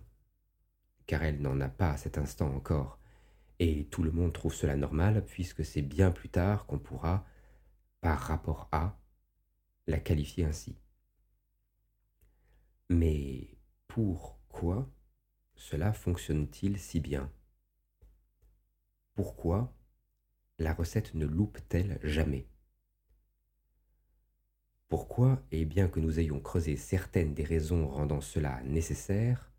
car 1.12 1.24
elle 1.24 1.42
n'en 1.42 1.60
a 1.60 1.68
pas 1.68 1.92
à 1.92 1.98
cet 1.98 2.18
instant 2.18 2.56
encore, 2.56 2.98
et 3.60 3.84
tout 3.88 4.02
le 4.02 4.12
monde 4.12 4.32
trouve 4.32 4.54
cela 4.54 4.78
normal, 4.78 5.26
puisque 5.26 5.66
c'est 5.66 5.82
bien 5.82 6.10
plus 6.10 6.30
tard 6.30 6.66
qu'on 6.66 6.80
pourra, 6.80 7.26
par 8.00 8.18
rapport 8.18 8.70
à, 8.72 8.98
la 9.88 10.00
qualifier 10.00 10.46
ainsi. 10.46 10.78
Mais 12.90 13.58
pourquoi 13.90 14.90
cela 15.54 15.92
fonctionne-t-il 15.92 16.80
si 16.80 17.02
bien? 17.02 17.30
Pourquoi 19.14 19.76
la 20.60 20.74
recette 20.74 21.14
ne 21.14 21.26
loupe-t-elle 21.26 22.00
jamais? 22.04 22.48
Pourquoi, 24.88 25.44
et 25.52 25.66
bien 25.66 25.90
que 25.90 26.00
nous 26.00 26.22
ayons 26.22 26.40
creusé 26.40 26.78
certaines 26.78 27.34
des 27.34 27.44
raisons 27.44 27.90
rendant 27.90 28.22
cela 28.22 28.64
nécessaire, 28.64 29.51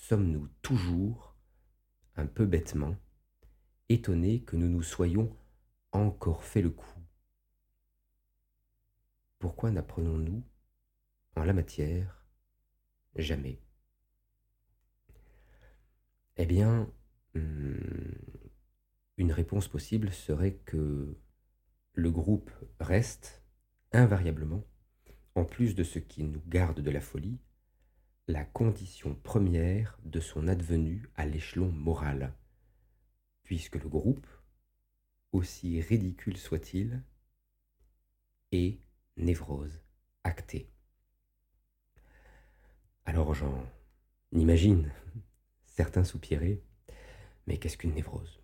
sommes-nous 0.00 0.48
toujours, 0.62 1.36
un 2.16 2.26
peu 2.26 2.46
bêtement, 2.46 2.96
étonnés 3.88 4.42
que 4.42 4.56
nous 4.56 4.68
nous 4.68 4.82
soyons 4.82 5.36
encore 5.92 6.42
fait 6.42 6.62
le 6.62 6.70
coup? 6.70 7.00
Pourquoi 9.38 9.70
n'apprenons-nous, 9.70 10.42
en 11.36 11.44
la 11.44 11.52
matière, 11.52 12.26
jamais? 13.14 13.62
Eh 16.36 16.46
bien, 16.46 16.90
hmm, 17.34 17.76
une 19.18 19.32
réponse 19.32 19.68
possible 19.68 20.10
serait 20.12 20.56
que 20.64 21.16
le 21.92 22.10
groupe 22.10 22.50
reste, 22.80 23.44
invariablement, 23.92 24.64
en 25.34 25.44
plus 25.44 25.74
de 25.74 25.84
ce 25.84 25.98
qui 25.98 26.24
nous 26.24 26.42
garde 26.46 26.80
de 26.80 26.90
la 26.90 27.00
folie, 27.00 27.38
la 28.30 28.44
condition 28.44 29.16
première 29.16 29.98
de 30.04 30.20
son 30.20 30.46
advenue 30.46 31.10
à 31.16 31.26
l'échelon 31.26 31.72
moral, 31.72 32.32
puisque 33.42 33.74
le 33.74 33.88
groupe, 33.88 34.26
aussi 35.32 35.80
ridicule 35.80 36.36
soit-il, 36.36 37.02
est 38.52 38.78
névrose 39.16 39.82
actée. 40.22 40.70
Alors 43.04 43.34
j'en 43.34 43.66
imagine 44.30 44.92
certains 45.64 46.04
soupirer, 46.04 46.62
mais 47.48 47.58
qu'est-ce 47.58 47.76
qu'une 47.76 47.94
névrose? 47.94 48.40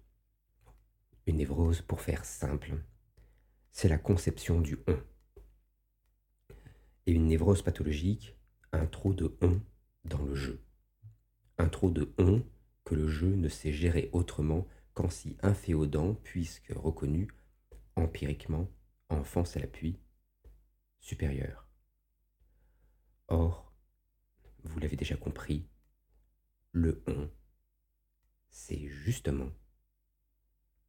Une 1.27 1.37
névrose, 1.37 1.81
pour 1.81 2.01
faire 2.01 2.25
simple, 2.25 2.75
c'est 3.71 3.89
la 3.89 3.99
conception 3.99 4.61
du 4.61 4.79
on. 4.89 4.99
Et 7.07 7.13
une 7.13 7.27
névrose 7.27 7.63
pathologique, 7.63 8.37
un 8.73 8.87
trop 8.87 9.15
de 9.15 9.37
on 9.41 9.61
dans 10.07 10.23
le 10.23 10.35
jeu. 10.35 10.63
Un 11.59 11.69
trop 11.69 11.91
de 11.91 12.13
on 12.19 12.43
que 12.85 12.95
le 12.95 13.09
jeu 13.09 13.35
ne 13.35 13.49
sait 13.49 13.73
gérer 13.73 14.11
autrement 14.13 14.67
qu'en 14.95 15.11
s'y 15.11 15.37
inféodant 15.43 16.15
puisque 16.15 16.73
reconnu 16.75 17.29
empiriquement, 17.97 18.69
enfance 19.09 19.57
à 19.57 19.61
l'appui, 19.61 19.99
supérieur. 21.01 21.67
Or, 23.29 23.73
vous 24.65 24.79
l'avez 24.79 24.97
déjà 24.97 25.17
compris, 25.17 25.67
le 26.73 27.03
on, 27.07 27.31
c'est 28.51 28.89
justement 28.89 29.51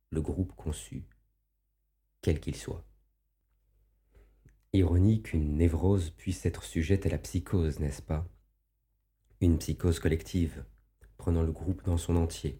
le 0.10 0.21
groupe 0.21 0.56
conçu, 0.56 1.06
quel 2.21 2.39
qu'il 2.39 2.56
soit. 2.56 2.86
Ironie 4.73 5.21
qu'une 5.21 5.58
névrose 5.58 6.12
puisse 6.12 6.45
être 6.45 6.63
sujette 6.63 7.06
à 7.06 7.10
la 7.10 7.17
psychose, 7.17 7.80
n'est-ce 7.80 8.01
pas? 8.01 8.27
Une 9.39 9.60
psychose 9.60 10.00
collective, 10.00 10.65
prenant 11.17 11.43
le 11.43 11.52
groupe 11.52 11.84
dans 11.84 11.97
son 11.97 12.15
entier. 12.15 12.60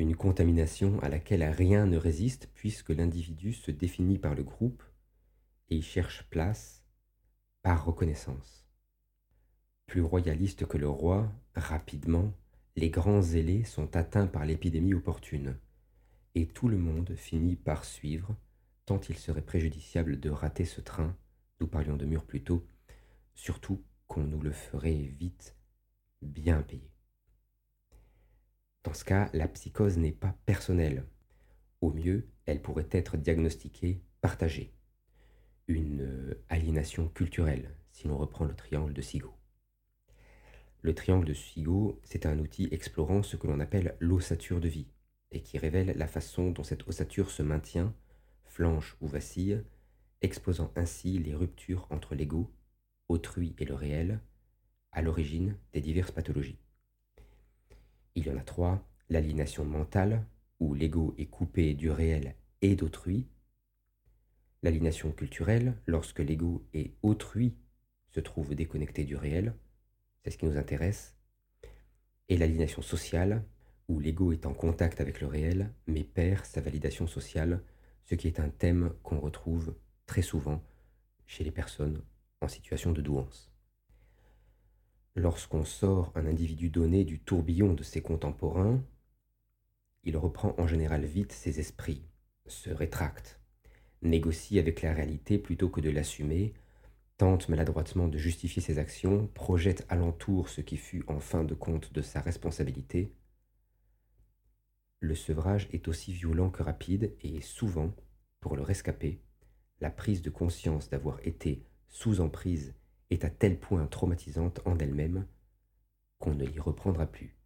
Une 0.00 0.16
contamination 0.16 0.98
à 0.98 1.08
laquelle 1.08 1.44
rien 1.44 1.86
ne 1.86 1.96
résiste 1.96 2.50
puisque 2.54 2.90
l'individu 2.90 3.52
se 3.52 3.70
définit 3.70 4.18
par 4.18 4.34
le 4.34 4.42
groupe 4.42 4.82
et 5.70 5.76
y 5.76 5.82
cherche 5.82 6.24
place 6.28 6.82
par 7.62 7.84
reconnaissance. 7.84 8.66
Plus 9.86 10.00
royaliste 10.00 10.66
que 10.66 10.76
le 10.76 10.88
roi, 10.88 11.32
rapidement, 11.54 12.32
les 12.74 12.90
grands 12.90 13.22
zélés 13.22 13.62
sont 13.62 13.94
atteints 13.94 14.26
par 14.26 14.44
l'épidémie 14.46 14.94
opportune, 14.94 15.56
et 16.34 16.48
tout 16.48 16.66
le 16.66 16.78
monde 16.78 17.14
finit 17.14 17.54
par 17.54 17.84
suivre, 17.84 18.34
tant 18.86 19.00
il 19.08 19.16
serait 19.16 19.40
préjudiciable 19.40 20.18
de 20.18 20.30
rater 20.30 20.64
ce 20.64 20.80
train, 20.80 21.16
nous 21.60 21.68
parlions 21.68 21.96
de 21.96 22.06
mur 22.06 22.24
plus 22.24 22.42
tôt, 22.42 22.66
surtout 23.34 23.84
qu'on 24.06 24.24
nous 24.24 24.40
le 24.40 24.52
ferait 24.52 24.94
vite 25.18 25.56
bien 26.22 26.62
payer. 26.62 26.90
Dans 28.82 28.94
ce 28.94 29.04
cas, 29.04 29.30
la 29.32 29.48
psychose 29.48 29.96
n'est 29.96 30.12
pas 30.12 30.36
personnelle. 30.44 31.06
Au 31.80 31.90
mieux, 31.90 32.28
elle 32.46 32.60
pourrait 32.60 32.88
être 32.90 33.16
diagnostiquée, 33.16 34.02
partagée. 34.20 34.74
Une 35.68 36.02
euh, 36.02 36.44
aliénation 36.50 37.08
culturelle, 37.08 37.74
si 37.92 38.06
l'on 38.08 38.18
reprend 38.18 38.44
le 38.44 38.54
triangle 38.54 38.92
de 38.92 39.00
Sigo. 39.00 39.34
Le 40.82 40.94
triangle 40.94 41.26
de 41.26 41.32
Sigo, 41.32 41.98
c'est 42.04 42.26
un 42.26 42.38
outil 42.38 42.68
explorant 42.70 43.22
ce 43.22 43.36
que 43.36 43.46
l'on 43.46 43.60
appelle 43.60 43.96
l'ossature 44.00 44.60
de 44.60 44.68
vie, 44.68 44.90
et 45.30 45.40
qui 45.40 45.56
révèle 45.56 45.94
la 45.96 46.06
façon 46.06 46.50
dont 46.50 46.62
cette 46.62 46.86
ossature 46.86 47.30
se 47.30 47.42
maintient, 47.42 47.94
flanche 48.44 48.96
ou 49.00 49.06
vacille, 49.06 49.64
exposant 50.20 50.70
ainsi 50.76 51.18
les 51.18 51.34
ruptures 51.34 51.86
entre 51.90 52.14
l'ego 52.14 52.52
autrui 53.08 53.54
et 53.58 53.64
le 53.64 53.74
réel, 53.74 54.20
à 54.92 55.02
l'origine 55.02 55.56
des 55.72 55.80
diverses 55.80 56.12
pathologies. 56.12 56.58
Il 58.14 58.26
y 58.26 58.30
en 58.30 58.36
a 58.36 58.42
trois, 58.42 58.86
l'aliénation 59.08 59.64
mentale, 59.64 60.24
où 60.60 60.74
l'ego 60.74 61.14
est 61.18 61.26
coupé 61.26 61.74
du 61.74 61.90
réel 61.90 62.36
et 62.62 62.76
d'autrui, 62.76 63.26
l'aliénation 64.62 65.12
culturelle, 65.12 65.74
lorsque 65.86 66.20
l'ego 66.20 66.66
et 66.72 66.94
autrui 67.02 67.54
se 68.08 68.20
trouvent 68.20 68.54
déconnectés 68.54 69.04
du 69.04 69.16
réel, 69.16 69.54
c'est 70.22 70.30
ce 70.30 70.38
qui 70.38 70.46
nous 70.46 70.56
intéresse, 70.56 71.16
et 72.28 72.38
l'aliénation 72.38 72.80
sociale, 72.80 73.44
où 73.88 74.00
l'ego 74.00 74.32
est 74.32 74.46
en 74.46 74.54
contact 74.54 75.00
avec 75.00 75.20
le 75.20 75.26
réel, 75.26 75.70
mais 75.86 76.04
perd 76.04 76.46
sa 76.46 76.62
validation 76.62 77.06
sociale, 77.06 77.62
ce 78.04 78.14
qui 78.14 78.28
est 78.28 78.40
un 78.40 78.48
thème 78.48 78.94
qu'on 79.02 79.18
retrouve 79.18 79.74
très 80.06 80.22
souvent 80.22 80.62
chez 81.26 81.44
les 81.44 81.50
personnes 81.50 82.00
situation 82.48 82.92
de 82.92 83.00
douance. 83.00 83.52
Lorsqu'on 85.16 85.64
sort 85.64 86.12
un 86.14 86.26
individu 86.26 86.70
donné 86.70 87.04
du 87.04 87.20
tourbillon 87.20 87.74
de 87.74 87.82
ses 87.82 88.02
contemporains, 88.02 88.82
il 90.02 90.16
reprend 90.16 90.54
en 90.58 90.66
général 90.66 91.04
vite 91.04 91.32
ses 91.32 91.60
esprits, 91.60 92.04
se 92.46 92.70
rétracte, 92.70 93.40
négocie 94.02 94.58
avec 94.58 94.82
la 94.82 94.92
réalité 94.92 95.38
plutôt 95.38 95.68
que 95.68 95.80
de 95.80 95.90
l'assumer, 95.90 96.52
tente 97.16 97.48
maladroitement 97.48 98.08
de 98.08 98.18
justifier 98.18 98.60
ses 98.60 98.78
actions, 98.78 99.28
projette 99.28 99.86
alentour 99.88 100.48
ce 100.48 100.60
qui 100.60 100.76
fut 100.76 101.04
en 101.06 101.20
fin 101.20 101.44
de 101.44 101.54
compte 101.54 101.92
de 101.92 102.02
sa 102.02 102.20
responsabilité, 102.20 103.14
le 105.04 105.14
sevrage 105.14 105.68
est 105.70 105.86
aussi 105.86 106.14
violent 106.14 106.48
que 106.48 106.62
rapide 106.62 107.14
et 107.20 107.42
souvent, 107.42 107.94
pour 108.40 108.56
le 108.56 108.62
rescaper, 108.62 109.20
la 109.80 109.90
prise 109.90 110.22
de 110.22 110.30
conscience 110.30 110.88
d'avoir 110.88 111.20
été 111.26 111.66
sous 111.94 112.20
emprise 112.20 112.74
est 113.10 113.24
à 113.24 113.30
tel 113.30 113.58
point 113.58 113.86
traumatisante 113.86 114.60
en 114.64 114.76
elle-même 114.78 115.26
qu'on 116.18 116.34
ne 116.34 116.44
l'y 116.44 116.58
reprendra 116.58 117.06
plus. 117.06 117.38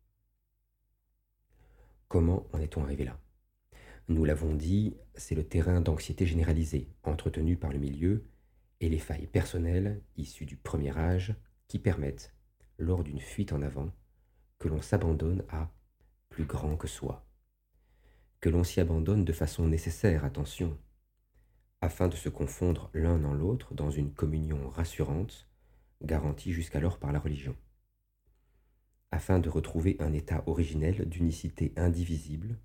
Comment 2.08 2.46
en 2.54 2.58
est-on 2.58 2.82
arrivé 2.82 3.04
là? 3.04 3.20
Nous 4.08 4.24
l'avons 4.24 4.54
dit, 4.54 4.96
c'est 5.14 5.34
le 5.34 5.46
terrain 5.46 5.82
d'anxiété 5.82 6.24
généralisée, 6.24 6.88
entretenu 7.02 7.58
par 7.58 7.70
le 7.70 7.78
milieu, 7.78 8.24
et 8.80 8.88
les 8.88 8.98
failles 8.98 9.26
personnelles, 9.26 10.00
issues 10.16 10.46
du 10.46 10.56
premier 10.56 10.96
âge, 10.96 11.34
qui 11.66 11.78
permettent, 11.78 12.34
lors 12.78 13.04
d'une 13.04 13.20
fuite 13.20 13.52
en 13.52 13.60
avant, 13.60 13.92
que 14.58 14.68
l'on 14.68 14.80
s'abandonne 14.80 15.44
à 15.50 15.70
plus 16.30 16.46
grand 16.46 16.76
que 16.78 16.88
soi 16.88 17.28
que 18.40 18.48
l'on 18.48 18.64
s'y 18.64 18.80
abandonne 18.80 19.24
de 19.24 19.32
façon 19.32 19.66
nécessaire, 19.66 20.24
attention, 20.24 20.78
afin 21.80 22.08
de 22.08 22.16
se 22.16 22.28
confondre 22.28 22.90
l'un 22.92 23.18
dans 23.18 23.34
l'autre 23.34 23.74
dans 23.74 23.90
une 23.90 24.12
communion 24.12 24.68
rassurante, 24.68 25.48
garantie 26.02 26.52
jusqu'alors 26.52 26.98
par 26.98 27.12
la 27.12 27.18
religion, 27.18 27.56
afin 29.10 29.38
de 29.38 29.48
retrouver 29.48 29.96
un 30.00 30.12
état 30.12 30.42
originel 30.46 31.08
d'unicité 31.08 31.72
indivisible, 31.76 32.58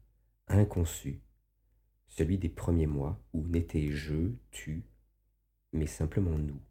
inconçu, 0.48 1.22
celui 2.08 2.38
des 2.38 2.50
premiers 2.50 2.88
mois 2.88 3.24
où 3.34 3.48
n'était 3.48 3.90
je, 3.90 4.32
tu, 4.52 4.86
mais 5.72 5.88
simplement 5.88 6.38
nous. 6.38 6.62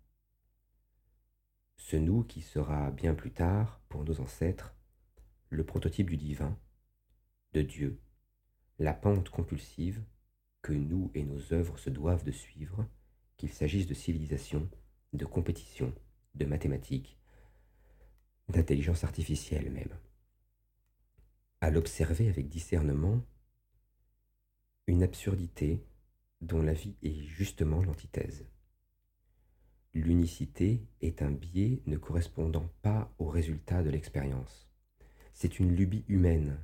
Ce 1.77 1.97
nous 1.97 2.23
qui 2.23 2.43
sera 2.43 2.91
bien 2.91 3.15
plus 3.15 3.33
tard, 3.33 3.81
pour 3.89 4.05
nos 4.05 4.21
ancêtres, 4.21 4.75
le 5.51 5.65
prototype 5.65 6.09
du 6.09 6.17
divin, 6.17 6.57
de 7.53 7.63
Dieu, 7.63 8.01
la 8.79 8.95
pente 8.95 9.31
compulsive 9.31 10.03
que 10.63 10.73
nous 10.73 11.11
et 11.15 11.25
nos 11.25 11.53
œuvres 11.53 11.79
se 11.79 11.91
doivent 11.91 12.25
de 12.25 12.31
suivre, 12.31 12.87
qu'il 13.37 13.51
s'agisse 13.51 13.87
de 13.87 13.95
civilisation, 13.95 14.69
de 15.13 15.25
compétition, 15.25 15.93
de 16.35 16.45
mathématiques, 16.45 17.19
d'intelligence 18.49 19.05
artificielle 19.05 19.71
même. 19.71 19.95
À 21.61 21.71
l'observer 21.71 22.29
avec 22.29 22.49
discernement, 22.49 23.25
une 24.87 25.03
absurdité 25.03 25.85
dont 26.41 26.63
la 26.63 26.73
vie 26.73 26.97
est 27.03 27.21
justement 27.23 27.83
l'antithèse. 27.83 28.47
L'unicité 29.95 30.87
est 31.01 31.23
un 31.23 31.31
biais 31.31 31.83
ne 31.87 31.97
correspondant 31.97 32.69
pas 32.83 33.13
au 33.19 33.27
résultat 33.27 33.83
de 33.83 33.91
l'expérience. 33.91 34.71
C'est 35.35 35.59
une 35.61 35.75
lubie 35.77 36.05
humaine 36.09 36.59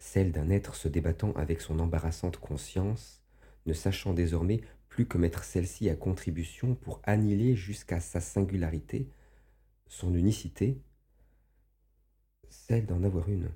celle 0.00 0.32
d'un 0.32 0.48
être 0.48 0.74
se 0.74 0.88
débattant 0.88 1.32
avec 1.32 1.60
son 1.60 1.78
embarrassante 1.78 2.38
conscience, 2.38 3.22
ne 3.66 3.72
sachant 3.72 4.12
désormais 4.12 4.60
plus 4.88 5.06
que 5.06 5.18
mettre 5.18 5.44
celle-ci 5.44 5.88
à 5.88 5.96
contribution 5.96 6.74
pour 6.74 7.00
annihiler 7.04 7.54
jusqu'à 7.54 8.00
sa 8.00 8.20
singularité, 8.20 9.08
son 9.86 10.14
unicité, 10.14 10.80
celle 12.48 12.86
d'en 12.86 13.02
avoir 13.04 13.28
une. 13.28 13.50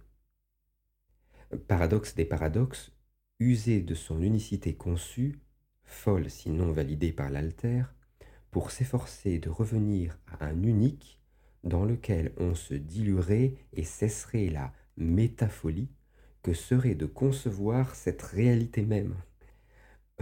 Paradoxe 1.68 2.14
des 2.14 2.24
paradoxes, 2.24 2.92
user 3.40 3.80
de 3.80 3.94
son 3.94 4.22
unicité 4.22 4.74
conçue, 4.74 5.38
folle 5.84 6.30
sinon 6.30 6.72
validée 6.72 7.12
par 7.12 7.30
l'alter, 7.30 7.84
pour 8.50 8.70
s'efforcer 8.70 9.38
de 9.38 9.50
revenir 9.50 10.18
à 10.26 10.46
un 10.46 10.62
unique 10.62 11.20
dans 11.64 11.84
lequel 11.84 12.32
on 12.36 12.54
se 12.54 12.74
diluerait 12.74 13.54
et 13.72 13.84
cesserait 13.84 14.48
la 14.48 14.72
métafolie 14.96 15.88
que 16.42 16.52
serait 16.52 16.94
de 16.94 17.06
concevoir 17.06 17.94
cette 17.94 18.22
réalité 18.22 18.82
même. 18.82 19.16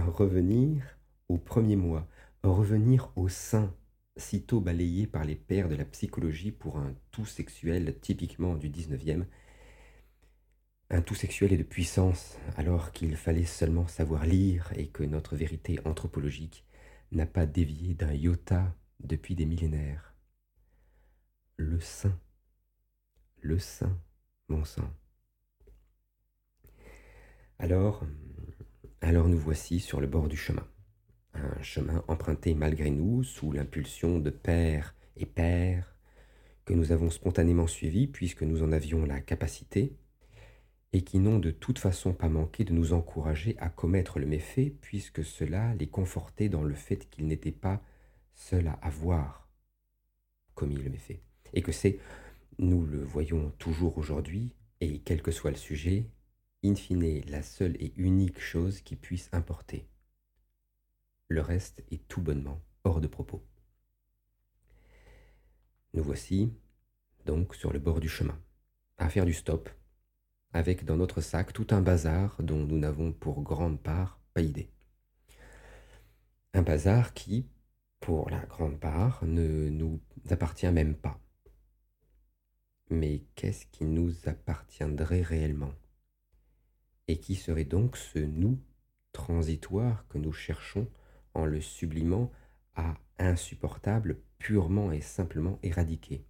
Revenir 0.07 0.99
au 1.29 1.38
premier 1.38 1.77
mois, 1.77 2.09
revenir 2.43 3.12
au 3.17 3.29
sein, 3.29 3.75
sitôt 4.17 4.61
balayé 4.61 5.07
par 5.07 5.25
les 5.25 5.37
pères 5.37 5.69
de 5.69 5.75
la 5.75 5.85
psychologie 5.85 6.53
pour 6.53 6.77
un 6.77 6.95
tout 7.11 7.25
sexuel 7.25 7.99
typiquement 8.01 8.57
du 8.57 8.69
19e, 8.69 9.25
un 10.91 11.03
tout 11.03 11.15
sexuel 11.15 11.53
et 11.53 11.57
de 11.57 11.62
puissance, 11.62 12.37
alors 12.57 12.93
qu'il 12.93 13.17
fallait 13.17 13.45
seulement 13.45 13.87
savoir 13.87 14.27
lire 14.27 14.73
et 14.77 14.88
que 14.88 15.05
notre 15.05 15.37
vérité 15.37 15.79
anthropologique 15.85 16.67
n'a 17.12 17.27
pas 17.27 17.47
dévié 17.47 17.95
d'un 17.95 18.12
iota 18.12 18.75
depuis 19.01 19.35
des 19.35 19.47
millénaires. 19.47 20.15
Le 21.57 21.81
sein, 21.81 22.19
le 23.41 23.59
sein, 23.59 23.99
mon 24.49 24.65
sang. 24.65 24.91
Alors, 27.59 28.05
alors 29.03 29.29
nous 29.29 29.38
voici 29.38 29.81
sur 29.81 30.01
le 30.01 30.07
bord 30.07 30.29
du 30.29 30.37
chemin. 30.37 30.67
Un 31.35 31.61
chemin 31.62 32.05
emprunté 32.09 32.55
malgré 32.55 32.91
nous 32.91 33.25
sous 33.25 33.53
l'impulsion 33.53 34.19
de 34.19 34.31
père 34.31 34.95
et 35.17 35.27
père 35.27 35.97
que 36.65 36.73
nous 36.73 36.93
avons 36.93 37.11
spontanément 37.11 37.67
suivi 37.67 38.07
puisque 38.07 38.43
nous 38.43 38.62
en 38.62 38.71
avions 38.71 39.05
la 39.05 39.21
capacité 39.21 39.97
et 40.93 41.03
qui 41.03 41.19
n'ont 41.19 41.38
de 41.38 41.51
toute 41.51 41.79
façon 41.79 42.12
pas 42.12 42.29
manqué 42.29 42.65
de 42.65 42.73
nous 42.73 42.93
encourager 42.93 43.57
à 43.59 43.69
commettre 43.69 44.19
le 44.19 44.27
méfait 44.27 44.73
puisque 44.81 45.25
cela 45.25 45.75
les 45.75 45.88
confortait 45.88 46.49
dans 46.49 46.62
le 46.62 46.75
fait 46.75 47.11
qu'ils 47.11 47.27
n'étaient 47.27 47.51
pas 47.51 47.83
seuls 48.35 48.69
à 48.69 48.79
avoir 48.83 49.49
commis 50.55 50.77
le 50.77 50.91
méfait 50.91 51.23
et 51.55 51.62
que 51.62 51.73
c'est, 51.73 51.99
nous 52.59 52.85
le 52.87 53.03
voyons 53.03 53.53
toujours 53.59 53.99
aujourd'hui, 53.99 54.53
et 54.81 55.01
quel 55.01 55.23
que 55.23 55.31
soit 55.31 55.51
le 55.51 55.57
sujet, 55.57 56.07
in 56.64 56.75
fine 56.75 57.22
la 57.29 57.42
seule 57.42 57.77
et 57.81 57.92
unique 57.96 58.40
chose 58.40 58.81
qui 58.81 58.96
puisse 58.96 59.29
importer. 59.33 59.88
Le 61.29 61.40
reste 61.40 61.83
est 61.90 62.07
tout 62.09 62.20
bonnement 62.20 62.61
hors 62.85 63.01
de 63.01 63.09
propos. 63.09 63.44
Nous 65.94 66.03
voici 66.03 66.53
donc 67.27 67.55
sur 67.55 67.72
le 67.72 67.79
bord 67.79 68.01
du 68.01 68.09
chemin, 68.09 68.38
à 68.98 69.09
faire 69.09 69.27
du 69.27 69.33
stop, 69.33 69.70
avec 70.53 70.85
dans 70.85 70.96
notre 70.96 71.20
sac 71.20 71.53
tout 71.53 71.66
un 71.70 71.81
bazar 71.81 72.42
dont 72.42 72.64
nous 72.64 72.79
n'avons 72.79 73.12
pour 73.12 73.42
grande 73.42 73.81
part 73.81 74.20
pas 74.35 74.42
idée. 74.42 74.70
Un 76.55 76.62
bazar 76.62 77.14
qui, 77.14 77.46
pour 78.01 78.29
la 78.31 78.44
grande 78.46 78.79
part, 78.79 79.25
ne 79.25 79.68
nous 79.68 80.01
appartient 80.31 80.70
même 80.70 80.94
pas. 80.94 81.18
Mais 82.90 83.25
qu'est-ce 83.35 83.66
qui 83.66 83.85
nous 83.85 84.12
appartiendrait 84.29 85.22
réellement? 85.22 85.72
Et 87.12 87.18
qui 87.18 87.35
serait 87.35 87.66
donc 87.66 87.98
ce 87.98 88.18
nous 88.18 88.59
transitoire 89.12 90.09
que 90.09 90.16
nous 90.16 90.33
cherchons 90.33 90.88
en 91.35 91.44
le 91.44 91.61
sublimant 91.61 92.33
à 92.75 92.94
insupportable 93.18 94.22
purement 94.38 94.92
et 94.92 95.03
simplement 95.03 95.59
éradiqué? 95.62 96.25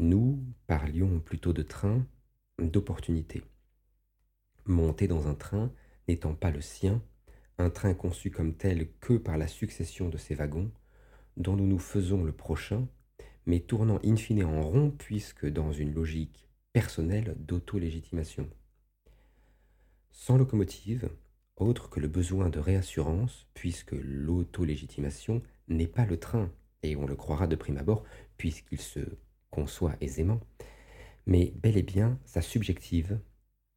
Nous 0.00 0.44
parlions 0.66 1.20
plutôt 1.20 1.52
de 1.52 1.62
train, 1.62 2.04
d'opportunité. 2.58 3.44
Monter 4.66 5.06
dans 5.06 5.28
un 5.28 5.36
train 5.36 5.72
n'étant 6.08 6.34
pas 6.34 6.50
le 6.50 6.60
sien, 6.60 7.00
un 7.58 7.70
train 7.70 7.94
conçu 7.94 8.32
comme 8.32 8.56
tel 8.56 8.90
que 8.98 9.12
par 9.12 9.38
la 9.38 9.46
succession 9.46 10.08
de 10.08 10.18
ces 10.18 10.34
wagons, 10.34 10.72
dont 11.36 11.54
nous 11.54 11.68
nous 11.68 11.78
faisons 11.78 12.24
le 12.24 12.32
prochain, 12.32 12.88
mais 13.46 13.60
tournant 13.60 14.00
in 14.04 14.16
fine 14.16 14.42
en 14.42 14.60
rond 14.60 14.90
puisque 14.90 15.46
dans 15.46 15.70
une 15.70 15.94
logique 15.94 16.48
personnelle 16.72 17.36
d'auto-légitimation 17.38 18.50
sans 20.18 20.36
locomotive, 20.36 21.08
autre 21.54 21.88
que 21.88 22.00
le 22.00 22.08
besoin 22.08 22.50
de 22.50 22.58
réassurance, 22.58 23.46
puisque 23.54 23.92
l'auto-légitimation 23.92 25.42
n'est 25.68 25.86
pas 25.86 26.04
le 26.04 26.18
train, 26.18 26.52
et 26.82 26.96
on 26.96 27.06
le 27.06 27.14
croira 27.14 27.46
de 27.46 27.54
prime 27.54 27.78
abord, 27.78 28.02
puisqu'il 28.36 28.80
se 28.80 28.98
conçoit 29.50 29.94
aisément, 30.00 30.40
mais 31.24 31.52
bel 31.62 31.76
et 31.76 31.84
bien 31.84 32.18
sa 32.24 32.42
subjective, 32.42 33.20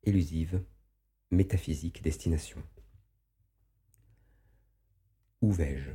élusive, 0.01 0.63
métaphysique 1.29 2.01
destination. 2.01 2.61
Où 5.41 5.51
vais-je? 5.51 5.91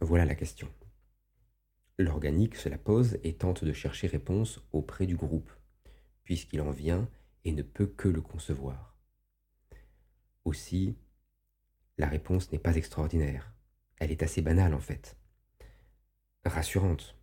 Voilà 0.00 0.24
la 0.24 0.34
question. 0.34 0.68
L'organique 1.98 2.56
se 2.56 2.68
la 2.68 2.78
pose 2.78 3.18
et 3.22 3.36
tente 3.36 3.64
de 3.64 3.72
chercher 3.72 4.08
réponse 4.08 4.60
auprès 4.72 5.06
du 5.06 5.16
groupe, 5.16 5.52
puisqu'il 6.24 6.60
en 6.60 6.72
vient 6.72 7.08
et 7.44 7.52
ne 7.52 7.62
peut 7.62 7.86
que 7.86 8.08
le 8.08 8.20
concevoir. 8.20 8.93
Aussi, 10.44 10.96
la 11.96 12.06
réponse 12.06 12.52
n'est 12.52 12.58
pas 12.58 12.76
extraordinaire. 12.76 13.52
Elle 13.98 14.10
est 14.10 14.22
assez 14.22 14.42
banale 14.42 14.74
en 14.74 14.80
fait. 14.80 15.16
Rassurante. 16.44 17.16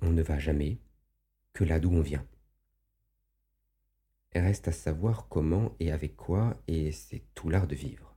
On 0.00 0.10
ne 0.10 0.22
va 0.22 0.38
jamais 0.38 0.80
que 1.52 1.64
là 1.64 1.78
d'où 1.78 1.90
on 1.90 2.00
vient. 2.00 2.26
Reste 4.34 4.68
à 4.68 4.72
savoir 4.72 5.28
comment 5.28 5.76
et 5.78 5.92
avec 5.92 6.16
quoi, 6.16 6.56
et 6.66 6.90
c'est 6.90 7.22
tout 7.34 7.50
l'art 7.50 7.66
de 7.66 7.74
vivre. 7.74 8.16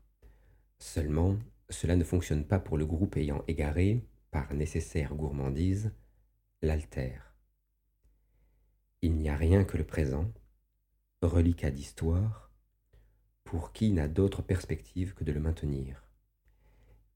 Seulement, 0.79 1.37
cela 1.69 1.95
ne 1.95 2.03
fonctionne 2.03 2.45
pas 2.45 2.59
pour 2.59 2.77
le 2.77 2.85
groupe 2.85 3.17
ayant 3.17 3.43
égaré, 3.47 4.07
par 4.31 4.53
nécessaire 4.53 5.13
gourmandise, 5.13 5.93
l'altère. 6.61 7.35
Il 9.01 9.15
n'y 9.15 9.29
a 9.29 9.35
rien 9.35 9.65
que 9.65 9.77
le 9.77 9.85
présent, 9.85 10.31
reliquat 11.21 11.71
d'histoire, 11.71 12.44
pour 13.45 13.71
qui 13.71 13.91
n'a 13.91 14.09
d'autre 14.09 14.41
perspective 14.41 15.13
que 15.13 15.23
de 15.23 15.31
le 15.31 15.39
maintenir. 15.39 16.03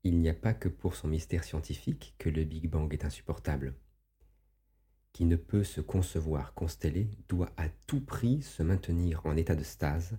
Il 0.04 0.20
n'y 0.22 0.30
a 0.30 0.34
pas 0.34 0.54
que 0.54 0.70
pour 0.70 0.96
son 0.96 1.10
mystère 1.10 1.44
scientifique 1.44 2.15
que 2.18 2.30
le 2.30 2.46
Big 2.46 2.70
Bang 2.70 2.94
est 2.94 3.04
insupportable. 3.04 3.74
Qui 5.12 5.26
ne 5.26 5.36
peut 5.36 5.63
se 5.63 5.82
concevoir 5.82 6.54
constellé 6.54 7.10
doit 7.28 7.52
à 7.58 7.68
tout 7.88 8.00
prix 8.00 8.42
se 8.44 8.63
maintenir 8.63 9.26
en 9.26 9.36
état 9.36 9.56
de 9.56 9.63
stase. 9.63 10.18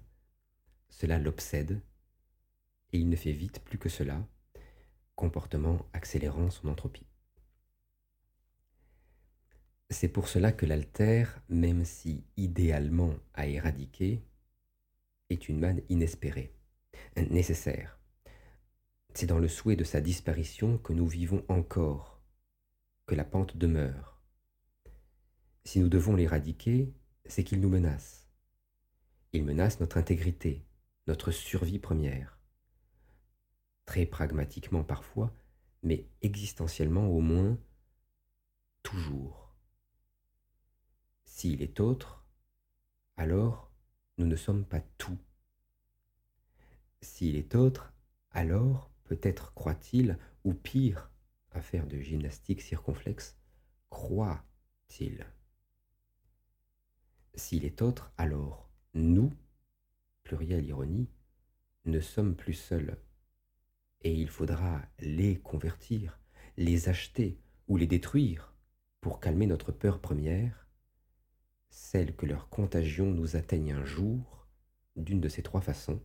Cela 0.90 1.18
l'obsède, 1.18 1.80
et 2.92 2.98
il 2.98 3.08
ne 3.08 3.16
fait 3.16 3.32
vite 3.32 3.60
plus 3.60 3.78
que 3.78 3.88
cela, 3.88 4.26
comportement 5.14 5.86
accélérant 5.92 6.50
son 6.50 6.68
entropie. 6.68 7.06
C'est 9.90 10.08
pour 10.08 10.28
cela 10.28 10.50
que 10.50 10.66
l'altère, 10.66 11.40
même 11.48 11.84
si 11.84 12.24
idéalement 12.36 13.14
à 13.34 13.46
éradiquer, 13.46 14.22
est 15.30 15.48
une 15.48 15.60
manne 15.60 15.80
inespérée, 15.88 16.54
nécessaire. 17.16 17.98
C'est 19.14 19.26
dans 19.26 19.38
le 19.38 19.48
souhait 19.48 19.76
de 19.76 19.84
sa 19.84 20.00
disparition 20.00 20.78
que 20.78 20.92
nous 20.92 21.06
vivons 21.06 21.44
encore, 21.48 22.20
que 23.06 23.14
la 23.14 23.24
pente 23.24 23.56
demeure. 23.56 24.22
Si 25.64 25.80
nous 25.80 25.88
devons 25.88 26.14
l'éradiquer, 26.14 26.94
c'est 27.26 27.44
qu'il 27.44 27.60
nous 27.60 27.68
menace. 27.68 28.28
Il 29.32 29.44
menace 29.44 29.80
notre 29.80 29.98
intégrité, 29.98 30.66
notre 31.06 31.30
survie 31.30 31.78
première. 31.78 32.38
Très 33.84 34.06
pragmatiquement 34.06 34.84
parfois, 34.84 35.34
mais 35.82 36.08
existentiellement 36.22 37.08
au 37.08 37.20
moins, 37.20 37.58
toujours. 38.82 39.54
S'il 41.24 41.62
est 41.62 41.80
autre, 41.80 42.26
alors 43.16 43.69
nous 44.20 44.26
ne 44.26 44.36
sommes 44.36 44.66
pas 44.66 44.82
tout. 44.98 45.16
S'il 47.00 47.36
est 47.36 47.54
autre, 47.54 47.94
alors 48.32 48.90
peut-être 49.04 49.54
croit-il, 49.54 50.18
ou 50.44 50.52
pire, 50.52 51.10
à 51.52 51.62
faire 51.62 51.86
de 51.86 51.98
gymnastique 51.98 52.60
circonflexe, 52.60 53.38
croit-il. 53.88 55.26
S'il 57.34 57.64
est 57.64 57.80
autre, 57.80 58.12
alors 58.18 58.68
nous, 58.92 59.32
pluriel 60.22 60.66
ironie, 60.66 61.08
ne 61.86 62.00
sommes 62.00 62.36
plus 62.36 62.52
seuls. 62.52 62.98
Et 64.02 64.12
il 64.12 64.28
faudra 64.28 64.82
les 64.98 65.40
convertir, 65.40 66.20
les 66.58 66.90
acheter 66.90 67.40
ou 67.68 67.78
les 67.78 67.86
détruire 67.86 68.54
pour 69.00 69.18
calmer 69.18 69.46
notre 69.46 69.72
peur 69.72 69.98
première 69.98 70.66
celle 71.70 72.14
que 72.14 72.26
leur 72.26 72.48
contagion 72.48 73.10
nous 73.10 73.36
atteigne 73.36 73.72
un 73.72 73.84
jour 73.84 74.46
d'une 74.96 75.20
de 75.20 75.28
ces 75.28 75.42
trois 75.42 75.60
façons, 75.60 76.02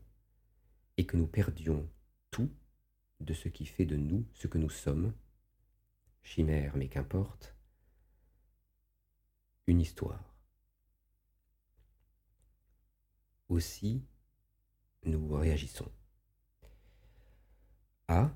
et 0.97 1.05
que 1.05 1.17
nous 1.17 1.27
perdions 1.27 1.89
tout 2.31 2.49
de 3.19 3.33
ce 3.33 3.49
qui 3.49 3.65
fait 3.65 3.85
de 3.85 3.95
nous 3.95 4.25
ce 4.33 4.47
que 4.47 4.57
nous 4.57 4.69
sommes, 4.69 5.13
chimère 6.23 6.77
mais 6.77 6.87
qu'importe, 6.87 7.55
une 9.67 9.81
histoire. 9.81 10.35
Aussi, 13.49 14.03
nous 15.03 15.35
réagissons. 15.35 15.91
Ah, 18.07 18.35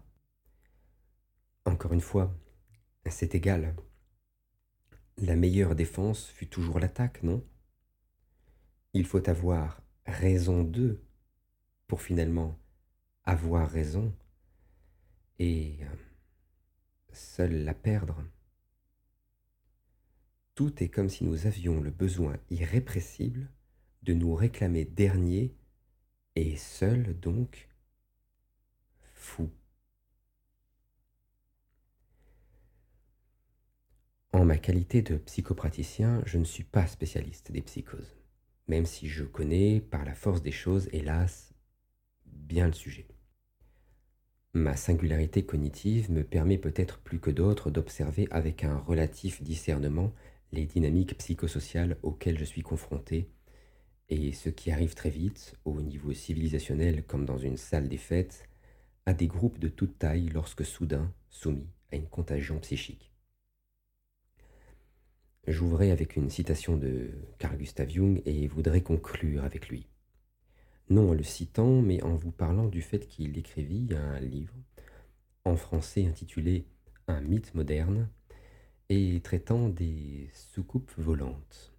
encore 1.66 1.94
une 1.94 2.02
fois, 2.02 2.36
c'est 3.10 3.36
égal. 3.36 3.76
La 5.22 5.36
meilleure 5.36 5.76
défense 5.76 6.28
fut 6.28 6.48
toujours 6.48 6.80
l'attaque, 6.80 7.24
non? 7.24 7.46
Il 8.94 9.06
faut 9.06 9.30
avoir 9.30 9.82
raison 10.06 10.64
d'eux 10.64 11.04
pour 11.88 12.02
finalement 12.02 12.58
avoir 13.26 13.70
raison 13.70 14.16
et 15.38 15.78
euh, 15.82 15.96
seule 17.12 17.66
la 17.66 17.74
perdre. 17.74 18.24
Tout 20.56 20.82
est 20.82 20.90
comme 20.90 21.10
si 21.10 21.26
nous 21.26 21.48
avions 21.48 21.82
le 21.82 21.92
besoin 21.92 22.38
irrépressible 22.50 23.52
de 24.04 24.14
nous 24.14 24.34
réclamer 24.34 24.86
dernier 24.86 25.54
et 26.36 26.56
seul 26.56 27.20
donc 27.20 27.68
fou. 29.14 29.50
En 34.32 34.46
ma 34.46 34.58
qualité 34.58 35.02
de 35.02 35.18
psychopraticien, 35.18 36.22
je 36.26 36.38
ne 36.38 36.44
suis 36.44 36.64
pas 36.64 36.86
spécialiste 36.86 37.52
des 37.52 37.64
psychoses, 37.64 38.16
même 38.68 38.86
si 38.86 39.08
je 39.08 39.24
connais, 39.24 39.82
par 39.82 40.06
la 40.06 40.14
force 40.14 40.44
des 40.44 40.52
choses, 40.52 40.88
hélas, 40.92 41.52
bien 42.28 42.68
le 42.68 42.74
sujet. 42.74 43.08
Ma 44.54 44.76
singularité 44.76 45.44
cognitive 45.44 46.12
me 46.12 46.24
permet 46.24 46.60
peut-être 46.60 47.00
plus 47.00 47.20
que 47.20 47.32
d'autres 47.32 47.72
d'observer 47.72 48.28
avec 48.30 48.64
un 48.64 48.78
relatif 48.78 49.42
discernement 49.42 50.14
les 50.52 50.68
dynamiques 50.68 51.18
psychosociales 51.18 51.98
auxquelles 52.04 52.38
je 52.38 52.46
suis 52.46 52.62
confronté, 52.62 53.32
et 54.10 54.32
ce 54.34 54.50
qui 54.50 54.70
arrive 54.70 54.94
très 54.94 55.10
vite, 55.10 55.56
au 55.66 55.82
niveau 55.82 56.14
civilisationnel 56.14 57.04
comme 57.04 57.26
dans 57.26 57.40
une 57.40 57.58
salle 57.58 57.90
des 57.90 57.98
fêtes, 57.98 58.48
à 59.08 59.14
des 59.14 59.28
groupes 59.28 59.58
de 59.58 59.70
toute 59.70 59.98
taille 59.98 60.30
lorsque 60.30 60.66
soudain 60.66 61.12
soumis 61.30 61.70
à 61.92 61.96
une 61.96 62.08
contagion 62.08 62.60
psychique. 62.60 63.09
J'ouvrais 65.50 65.90
avec 65.90 66.16
une 66.16 66.30
citation 66.30 66.78
de 66.78 67.10
Carl 67.40 67.58
Gustav 67.58 67.90
Jung 67.90 68.22
et 68.28 68.46
voudrais 68.46 68.82
conclure 68.82 69.44
avec 69.44 69.68
lui. 69.68 69.88
Non 70.92 71.10
en 71.10 71.14
le 71.16 71.24
citant, 71.24 71.82
mais 71.82 72.04
en 72.04 72.14
vous 72.14 72.32
parlant 72.32 72.68
du 72.68 72.84
fait 72.84 73.08
qu'il 73.08 73.36
écrivit 73.36 73.88
un 73.96 74.20
livre 74.20 74.54
en 75.46 75.56
français 75.56 76.06
intitulé 76.06 76.68
Un 77.08 77.22
mythe 77.22 77.56
moderne 77.56 78.10
et 78.90 79.20
traitant 79.22 79.70
des 79.70 80.30
soucoupes 80.34 80.94
volantes. 81.00 81.74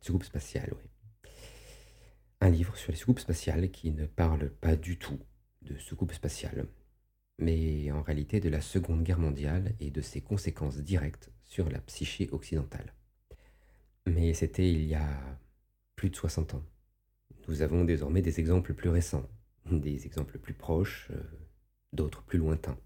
Soucoupes 0.00 0.24
spatiales, 0.24 0.72
oui. 0.72 1.30
Un 2.40 2.48
livre 2.48 2.78
sur 2.78 2.92
les 2.92 2.98
soucoupes 2.98 3.20
spatiales 3.20 3.70
qui 3.70 3.90
ne 3.90 4.06
parle 4.06 4.48
pas 4.48 4.74
du 4.74 4.98
tout 4.98 5.18
de 5.60 5.76
soucoupes 5.76 6.14
spatiales, 6.14 6.66
mais 7.38 7.92
en 7.92 8.00
réalité 8.00 8.40
de 8.40 8.48
la 8.48 8.62
Seconde 8.62 9.02
Guerre 9.02 9.18
mondiale 9.18 9.74
et 9.80 9.90
de 9.90 10.00
ses 10.00 10.22
conséquences 10.22 10.78
directes 10.78 11.30
sur 11.46 11.70
la 11.70 11.80
psyché 11.80 12.28
occidentale. 12.32 12.94
Mais 14.06 14.34
c'était 14.34 14.70
il 14.70 14.84
y 14.84 14.94
a 14.94 15.38
plus 15.96 16.10
de 16.10 16.16
60 16.16 16.54
ans. 16.54 16.62
Nous 17.48 17.62
avons 17.62 17.84
désormais 17.84 18.22
des 18.22 18.40
exemples 18.40 18.74
plus 18.74 18.90
récents, 18.90 19.28
des 19.70 20.06
exemples 20.06 20.38
plus 20.38 20.54
proches, 20.54 21.08
euh, 21.10 21.22
d'autres 21.92 22.22
plus 22.22 22.38
lointains. 22.38 22.78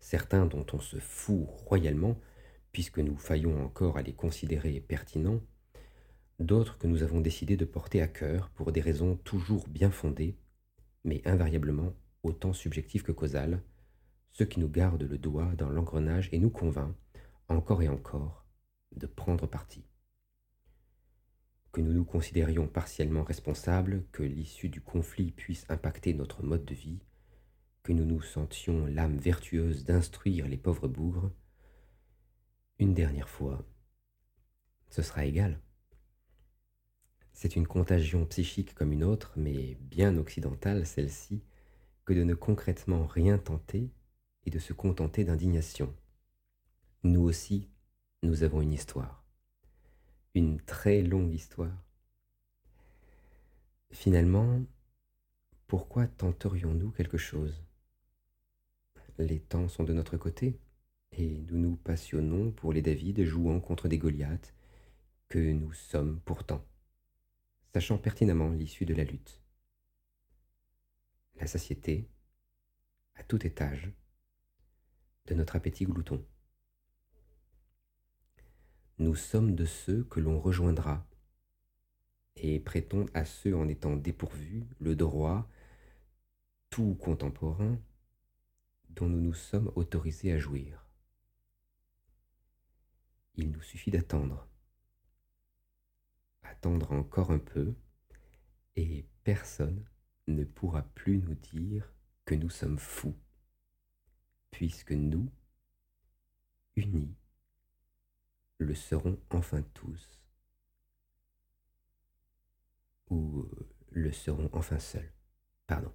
Certains 0.00 0.46
dont 0.46 0.66
on 0.72 0.80
se 0.80 0.98
fout 0.98 1.46
royalement, 1.48 2.18
puisque 2.72 2.98
nous 2.98 3.16
faillons 3.16 3.64
encore 3.64 3.96
à 3.96 4.02
les 4.02 4.12
considérer 4.12 4.80
pertinents, 4.80 5.40
d'autres 6.40 6.78
que 6.78 6.86
nous 6.86 7.02
avons 7.02 7.20
décidé 7.20 7.56
de 7.56 7.64
porter 7.64 8.02
à 8.02 8.08
cœur 8.08 8.50
pour 8.50 8.72
des 8.72 8.80
raisons 8.80 9.16
toujours 9.16 9.68
bien 9.68 9.90
fondées, 9.90 10.36
mais 11.04 11.22
invariablement 11.24 11.94
autant 12.22 12.52
subjectives 12.52 13.02
que 13.02 13.12
causales, 13.12 13.62
ce 14.32 14.44
qui 14.44 14.60
nous 14.60 14.68
garde 14.68 15.02
le 15.02 15.18
doigt 15.18 15.52
dans 15.56 15.68
l'engrenage 15.68 16.28
et 16.32 16.38
nous 16.38 16.50
convainc, 16.50 16.94
encore 17.52 17.82
et 17.82 17.88
encore, 17.88 18.44
de 18.96 19.06
prendre 19.06 19.46
parti. 19.46 19.84
Que 21.72 21.80
nous 21.80 21.92
nous 21.92 22.04
considérions 22.04 22.66
partiellement 22.66 23.22
responsables, 23.22 24.04
que 24.12 24.22
l'issue 24.22 24.68
du 24.68 24.80
conflit 24.80 25.32
puisse 25.32 25.64
impacter 25.68 26.14
notre 26.14 26.42
mode 26.42 26.64
de 26.64 26.74
vie, 26.74 27.00
que 27.82 27.92
nous 27.92 28.04
nous 28.04 28.22
sentions 28.22 28.86
l'âme 28.86 29.16
vertueuse 29.16 29.84
d'instruire 29.84 30.46
les 30.48 30.58
pauvres 30.58 30.88
bougres, 30.88 31.30
une 32.78 32.94
dernière 32.94 33.28
fois, 33.28 33.64
ce 34.88 35.02
sera 35.02 35.24
égal. 35.24 35.60
C'est 37.32 37.56
une 37.56 37.66
contagion 37.66 38.26
psychique 38.26 38.74
comme 38.74 38.92
une 38.92 39.04
autre, 39.04 39.32
mais 39.36 39.76
bien 39.80 40.16
occidentale 40.16 40.86
celle-ci, 40.86 41.42
que 42.04 42.12
de 42.12 42.24
ne 42.24 42.34
concrètement 42.34 43.06
rien 43.06 43.38
tenter 43.38 43.90
et 44.44 44.50
de 44.50 44.58
se 44.58 44.72
contenter 44.72 45.24
d'indignation. 45.24 45.94
Nous 47.04 47.22
aussi, 47.22 47.68
nous 48.22 48.44
avons 48.44 48.60
une 48.60 48.72
histoire. 48.72 49.24
Une 50.36 50.60
très 50.60 51.02
longue 51.02 51.32
histoire. 51.32 51.76
Finalement, 53.90 54.62
pourquoi 55.66 56.06
tenterions-nous 56.06 56.92
quelque 56.92 57.18
chose? 57.18 57.60
Les 59.18 59.40
temps 59.40 59.66
sont 59.66 59.82
de 59.82 59.92
notre 59.92 60.16
côté, 60.16 60.60
et 61.10 61.40
nous 61.48 61.58
nous 61.58 61.74
passionnons 61.74 62.52
pour 62.52 62.72
les 62.72 62.82
David 62.82 63.24
jouant 63.24 63.58
contre 63.58 63.88
des 63.88 63.98
Goliaths, 63.98 64.54
que 65.28 65.40
nous 65.52 65.72
sommes 65.72 66.20
pourtant, 66.20 66.64
sachant 67.74 67.98
pertinemment 67.98 68.50
l'issue 68.50 68.86
de 68.86 68.94
la 68.94 69.02
lutte. 69.02 69.42
La 71.34 71.48
satiété, 71.48 72.08
à 73.16 73.24
tout 73.24 73.44
étage, 73.44 73.90
de 75.26 75.34
notre 75.34 75.56
appétit 75.56 75.84
glouton. 75.84 76.24
Nous 78.98 79.14
sommes 79.14 79.54
de 79.54 79.64
ceux 79.64 80.04
que 80.04 80.20
l'on 80.20 80.38
rejoindra, 80.38 81.06
et 82.36 82.60
prêtons 82.60 83.06
à 83.14 83.24
ceux 83.24 83.56
en 83.56 83.68
étant 83.68 83.96
dépourvus 83.96 84.66
le 84.80 84.94
droit 84.94 85.48
tout 86.70 86.94
contemporain 86.94 87.78
dont 88.90 89.08
nous 89.08 89.20
nous 89.20 89.34
sommes 89.34 89.72
autorisés 89.74 90.32
à 90.32 90.38
jouir. 90.38 90.86
Il 93.34 93.50
nous 93.50 93.62
suffit 93.62 93.90
d'attendre, 93.90 94.46
attendre 96.42 96.92
encore 96.92 97.30
un 97.30 97.38
peu, 97.38 97.74
et 98.76 99.06
personne 99.24 99.84
ne 100.28 100.44
pourra 100.44 100.82
plus 100.82 101.18
nous 101.18 101.34
dire 101.34 101.92
que 102.24 102.34
nous 102.34 102.50
sommes 102.50 102.78
fous, 102.78 103.16
puisque 104.50 104.92
nous, 104.92 105.30
unis, 106.76 107.14
le 108.62 108.74
serons 108.74 109.18
enfin 109.30 109.62
tous, 109.74 110.20
ou 113.10 113.46
le 113.90 114.12
serons 114.12 114.50
enfin 114.52 114.78
seuls. 114.78 115.12
Pardon. 115.66 115.92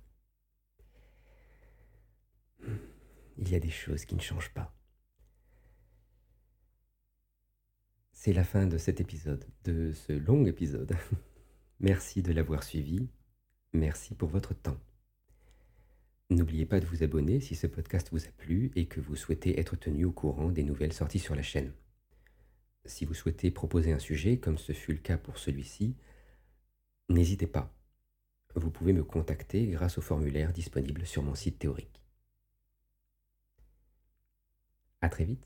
il 3.38 3.49
y 3.49 3.55
a 3.55 3.59
des 3.59 3.70
choses 3.70 4.05
qui 4.05 4.15
ne 4.15 4.22
changent 4.22 4.53
pas. 4.53 4.74
C'est 8.11 8.34
la 8.34 8.43
fin 8.43 8.65
de 8.65 8.78
cet 8.78 8.99
épisode, 8.99 9.45
de 9.63 9.93
ce 9.93 10.11
long 10.11 10.45
épisode. 10.45 10.95
Merci 11.80 12.24
de 12.24 12.34
l'avoir 12.34 12.63
suivi. 12.63 13.07
Merci 13.74 14.15
pour 14.15 14.30
votre 14.30 14.53
temps. 14.55 14.80
N'oubliez 16.30 16.65
pas 16.65 16.80
de 16.80 16.86
vous 16.86 17.03
abonner 17.03 17.39
si 17.39 17.55
ce 17.55 17.68
podcast 17.68 18.09
vous 18.11 18.26
a 18.26 18.32
plu 18.38 18.72
et 18.76 18.88
que 18.88 18.99
vous 18.99 19.15
souhaitez 19.15 19.59
être 19.59 19.76
tenu 19.76 20.03
au 20.05 20.11
courant 20.11 20.49
des 20.49 20.63
nouvelles 20.63 20.93
sorties 20.93 21.20
sur 21.20 21.36
la 21.36 21.43
chaîne. 21.43 21.72
Si 22.86 23.05
vous 23.05 23.13
souhaitez 23.13 23.51
proposer 23.51 23.91
un 23.91 23.99
sujet, 23.99 24.39
comme 24.39 24.57
ce 24.57 24.71
fut 24.71 24.93
le 24.93 24.99
cas 24.99 25.17
pour 25.17 25.38
celui-ci, 25.38 25.95
n'hésitez 27.09 27.47
pas. 27.47 27.73
Vous 28.55 28.71
pouvez 28.71 28.93
me 28.93 29.03
contacter 29.03 29.67
grâce 29.67 29.97
au 29.97 30.01
formulaire 30.01 30.51
disponible 30.51 31.05
sur 31.05 31.21
mon 31.21 31.36
site 31.36 31.59
théorique. 31.59 32.01
À 35.01 35.09
très 35.09 35.25
vite. 35.25 35.45